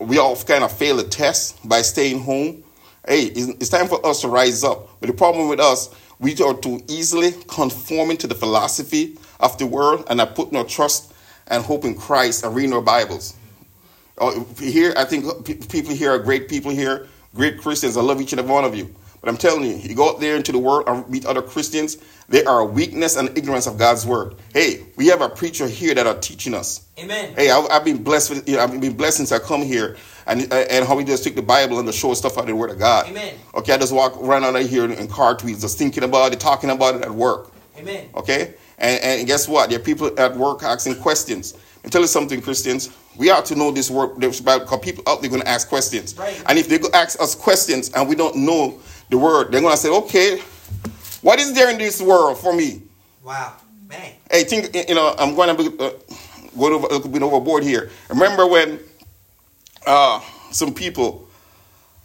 we 0.00 0.18
all 0.18 0.36
kind 0.36 0.64
of 0.64 0.72
fail 0.72 0.96
the 0.96 1.04
test 1.04 1.68
by 1.68 1.82
staying 1.82 2.22
home 2.22 2.64
hey, 3.08 3.24
it's 3.34 3.70
time 3.70 3.88
for 3.88 4.04
us 4.06 4.20
to 4.20 4.28
rise 4.28 4.62
up. 4.62 5.00
But 5.00 5.06
the 5.06 5.14
problem 5.14 5.48
with 5.48 5.60
us, 5.60 5.88
we 6.18 6.32
are 6.42 6.54
too 6.54 6.82
easily 6.88 7.32
conforming 7.48 8.18
to 8.18 8.26
the 8.26 8.34
philosophy 8.34 9.16
of 9.40 9.56
the 9.58 9.66
world 9.66 10.06
and 10.10 10.20
are 10.20 10.26
putting 10.26 10.56
our 10.58 10.64
trust 10.64 11.12
and 11.46 11.64
hope 11.64 11.84
in 11.84 11.94
Christ 11.94 12.44
and 12.44 12.54
reading 12.54 12.74
our 12.74 12.82
Bibles. 12.82 13.34
Oh, 14.18 14.46
here, 14.58 14.92
I 14.96 15.04
think 15.04 15.24
people 15.70 15.94
here 15.94 16.10
are 16.12 16.18
great 16.18 16.48
people 16.48 16.70
here, 16.70 17.08
great 17.34 17.58
Christians. 17.58 17.96
I 17.96 18.02
love 18.02 18.20
each 18.20 18.32
and 18.32 18.40
every 18.40 18.52
one 18.52 18.64
of 18.64 18.74
you. 18.74 18.94
But 19.20 19.28
I'm 19.28 19.36
telling 19.36 19.64
you, 19.64 19.76
you 19.76 19.94
go 19.94 20.10
out 20.10 20.20
there 20.20 20.36
into 20.36 20.52
the 20.52 20.58
world 20.58 20.84
and 20.86 21.08
meet 21.08 21.26
other 21.26 21.42
Christians, 21.42 21.98
they 22.28 22.44
are 22.44 22.60
a 22.60 22.64
weakness 22.64 23.16
and 23.16 23.36
ignorance 23.36 23.66
of 23.66 23.78
God's 23.78 24.06
word. 24.06 24.36
Hey, 24.52 24.86
we 24.96 25.06
have 25.08 25.22
a 25.22 25.28
preacher 25.28 25.66
here 25.66 25.94
that 25.94 26.06
are 26.06 26.18
teaching 26.18 26.54
us. 26.54 26.86
Amen. 26.98 27.34
Hey, 27.34 27.50
I've, 27.50 27.68
I've 27.70 27.84
been 27.84 28.02
blessed. 28.02 28.30
With, 28.30 28.48
you 28.48 28.56
know, 28.56 28.62
I've 28.62 28.80
been 28.80 28.96
blessed 28.96 29.16
since 29.16 29.32
I 29.32 29.38
come 29.38 29.62
here, 29.62 29.96
and 30.28 30.52
and 30.52 30.86
how 30.86 30.96
we 30.96 31.04
just 31.04 31.24
take 31.24 31.34
the 31.34 31.42
Bible 31.42 31.78
and 31.78 31.88
the 31.88 31.92
show 31.92 32.14
stuff 32.14 32.36
out 32.36 32.42
of 32.42 32.46
the 32.48 32.56
Word 32.56 32.70
of 32.70 32.78
God. 32.78 33.08
Amen. 33.08 33.34
Okay, 33.54 33.72
I 33.72 33.78
just 33.78 33.92
walk 33.92 34.16
around 34.18 34.44
out 34.44 34.60
here 34.60 34.84
in 34.84 35.08
car 35.08 35.34
tweets, 35.36 35.62
just 35.62 35.78
thinking 35.78 36.04
about 36.04 36.32
it, 36.32 36.40
talking 36.40 36.70
about 36.70 36.94
it 36.96 37.02
at 37.02 37.10
work. 37.10 37.52
Amen. 37.76 38.08
Okay, 38.14 38.54
and 38.78 39.02
and 39.02 39.26
guess 39.26 39.48
what? 39.48 39.70
There 39.70 39.78
are 39.78 39.82
people 39.82 40.10
at 40.20 40.36
work 40.36 40.62
asking 40.62 40.96
questions. 40.96 41.54
And 41.84 41.92
tell 41.92 42.00
you 42.00 42.08
something, 42.08 42.42
Christians. 42.42 42.90
We 43.16 43.30
ought 43.30 43.44
to 43.46 43.54
know 43.54 43.70
this 43.70 43.90
word 43.90 44.20
Bible, 44.20 44.64
because 44.64 44.80
people 44.80 45.04
out 45.06 45.20
there 45.20 45.30
going 45.30 45.42
to 45.42 45.48
ask 45.48 45.68
questions. 45.68 46.16
Right. 46.16 46.42
And 46.48 46.58
if 46.58 46.68
they 46.68 46.78
go 46.78 46.88
ask 46.92 47.20
us 47.20 47.34
questions 47.34 47.90
and 47.94 48.08
we 48.08 48.14
don't 48.14 48.36
know 48.36 48.80
the 49.10 49.18
word, 49.18 49.50
they're 49.50 49.60
going 49.60 49.72
to 49.72 49.78
say, 49.78 49.88
okay, 49.88 50.38
what 51.22 51.38
is 51.40 51.52
there 51.52 51.70
in 51.70 51.78
this 51.78 52.00
world 52.00 52.38
for 52.38 52.52
me? 52.54 52.82
Wow, 53.24 53.54
man. 53.88 54.12
Hey, 54.30 54.44
think 54.44 54.74
you 54.88 54.94
know 54.94 55.14
I'm 55.18 55.34
going 55.34 55.56
to 55.56 55.70
be, 55.70 55.78
uh, 55.82 55.90
go 56.56 56.74
over 56.74 56.86
a 56.94 57.08
bit 57.08 57.22
overboard 57.22 57.62
here. 57.62 57.90
Remember 58.08 58.46
when 58.46 58.78
uh, 59.88 60.20
some 60.52 60.74
people 60.74 61.28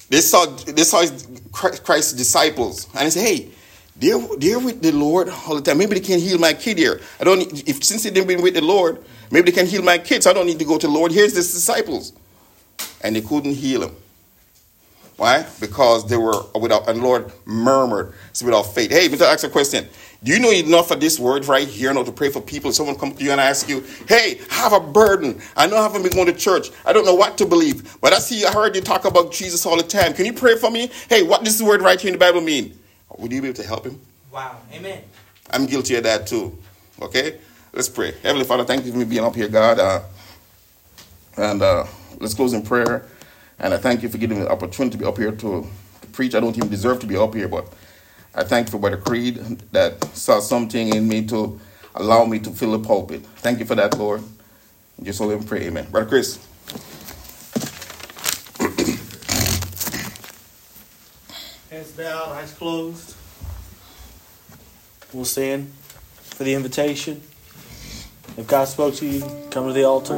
they 0.09 0.21
saw 0.21 0.45
they 0.45 0.83
saw 0.83 1.05
Christ's 1.51 2.13
disciples 2.13 2.87
and 2.95 3.07
they 3.07 3.11
said, 3.11 3.27
"Hey, 3.27 3.49
they're 3.97 4.19
they're 4.37 4.59
with 4.59 4.81
the 4.81 4.91
Lord 4.91 5.29
all 5.29 5.55
the 5.55 5.61
time. 5.61 5.79
Maybe 5.79 5.95
they 5.95 6.05
can 6.05 6.19
heal 6.19 6.39
my 6.39 6.53
kid 6.53 6.77
here. 6.79 7.01
I 7.19 7.25
don't 7.25 7.39
need, 7.39 7.69
if 7.69 7.83
since 7.83 8.03
they've 8.03 8.27
been 8.27 8.41
with 8.41 8.55
the 8.55 8.61
Lord, 8.61 9.03
maybe 9.31 9.51
they 9.51 9.57
can 9.57 9.67
heal 9.67 9.83
my 9.83 9.97
kids. 9.97 10.27
I 10.27 10.33
don't 10.33 10.47
need 10.47 10.59
to 10.59 10.65
go 10.65 10.77
to 10.77 10.87
the 10.87 10.93
Lord. 10.93 11.11
Here's 11.11 11.33
the 11.33 11.41
disciples, 11.41 12.13
and 13.01 13.15
they 13.15 13.21
couldn't 13.21 13.55
heal 13.55 13.83
him. 13.83 13.95
Why? 15.17 15.45
Because 15.59 16.07
they 16.09 16.17
were 16.17 16.43
without, 16.59 16.89
and 16.89 17.01
Lord 17.01 17.31
murmured, 17.45 18.13
so 18.33 18.45
without 18.45 18.63
faith. 18.63 18.91
Hey, 18.91 19.09
let 19.09 19.19
me 19.19 19.25
ask 19.25 19.45
a 19.45 19.49
question. 19.49 19.87
Do 20.23 20.31
you 20.31 20.39
know 20.39 20.51
enough 20.51 20.89
of 20.91 21.01
this 21.01 21.19
word 21.19 21.45
right 21.47 21.67
here 21.67 21.93
now 21.93 22.03
to 22.03 22.11
pray 22.11 22.29
for 22.29 22.39
people? 22.39 22.71
Someone 22.71 22.95
come 22.95 23.13
to 23.13 23.23
you 23.23 23.31
and 23.31 23.41
ask 23.41 23.67
you, 23.67 23.83
hey, 24.07 24.39
I 24.49 24.53
have 24.53 24.71
a 24.71 24.79
burden. 24.79 25.41
I 25.57 25.67
know 25.67 25.77
I 25.77 25.83
haven't 25.83 26.03
been 26.03 26.13
going 26.13 26.27
to 26.27 26.33
church. 26.33 26.69
I 26.85 26.93
don't 26.93 27.05
know 27.05 27.13
what 27.13 27.37
to 27.39 27.45
believe. 27.45 27.97
But 27.99 28.13
I 28.13 28.19
see, 28.19 28.45
I 28.45 28.51
heard 28.53 28.73
you 28.73 28.81
talk 28.81 29.03
about 29.03 29.33
Jesus 29.33 29.65
all 29.65 29.75
the 29.75 29.83
time. 29.83 30.13
Can 30.13 30.25
you 30.25 30.31
pray 30.31 30.55
for 30.55 30.71
me? 30.71 30.89
Hey, 31.09 31.23
what 31.23 31.43
does 31.43 31.57
this 31.57 31.67
word 31.67 31.81
right 31.81 31.99
here 31.99 32.07
in 32.07 32.13
the 32.13 32.19
Bible 32.19 32.39
mean? 32.39 32.77
Would 33.17 33.33
you 33.33 33.41
be 33.41 33.49
able 33.49 33.61
to 33.61 33.67
help 33.67 33.85
him? 33.85 33.99
Wow. 34.31 34.57
Amen. 34.71 35.03
I'm 35.51 35.65
guilty 35.65 35.95
of 35.95 36.03
that 36.03 36.25
too. 36.25 36.57
Okay? 37.01 37.39
Let's 37.73 37.89
pray. 37.89 38.13
Heavenly 38.23 38.45
Father, 38.45 38.63
thank 38.63 38.85
you 38.85 38.93
for 38.93 38.99
me 38.99 39.05
being 39.05 39.25
up 39.25 39.35
here, 39.35 39.49
God. 39.49 39.77
Uh, 39.77 40.01
and 41.35 41.61
uh, 41.61 41.85
let's 42.19 42.33
close 42.33 42.53
in 42.53 42.61
prayer. 42.61 43.07
And 43.59 43.73
I 43.73 43.77
thank 43.77 44.01
you 44.01 44.07
for 44.07 44.17
giving 44.17 44.37
me 44.37 44.45
the 44.45 44.51
opportunity 44.51 44.97
to 44.97 45.03
be 45.03 45.05
up 45.05 45.17
here 45.17 45.31
to, 45.31 45.67
to 46.01 46.07
preach. 46.13 46.33
I 46.33 46.39
don't 46.39 46.55
even 46.55 46.69
deserve 46.69 47.01
to 47.01 47.07
be 47.07 47.17
up 47.17 47.33
here, 47.35 47.49
but 47.49 47.67
I 48.35 48.43
thank 48.43 48.67
you 48.67 48.71
for 48.71 48.79
Brother 48.79 48.97
Creed 48.97 49.37
that 49.71 50.03
saw 50.15 50.39
something 50.39 50.95
in 50.95 51.07
me 51.07 51.25
to 51.27 51.59
allow 51.95 52.25
me 52.25 52.39
to 52.39 52.49
fill 52.49 52.71
the 52.71 52.79
pulpit. 52.79 53.23
Thank 53.37 53.59
you 53.59 53.65
for 53.65 53.75
that, 53.75 53.95
Lord. 53.97 54.23
Just 55.01 55.19
so 55.19 55.25
let 55.25 55.39
me 55.39 55.45
pray, 55.45 55.67
amen. 55.67 55.87
Brother 55.91 56.09
Chris. 56.09 56.39
Hands 61.69 61.91
bowed, 61.91 62.29
eyes 62.29 62.53
closed. 62.53 63.15
We'll 65.11 65.25
stand 65.25 65.71
for 66.21 66.43
the 66.43 66.55
invitation. 66.55 67.21
If 68.35 68.47
God 68.47 68.65
spoke 68.65 68.95
to 68.95 69.05
you, 69.05 69.21
come 69.51 69.67
to 69.67 69.73
the 69.73 69.83
altar. 69.83 70.17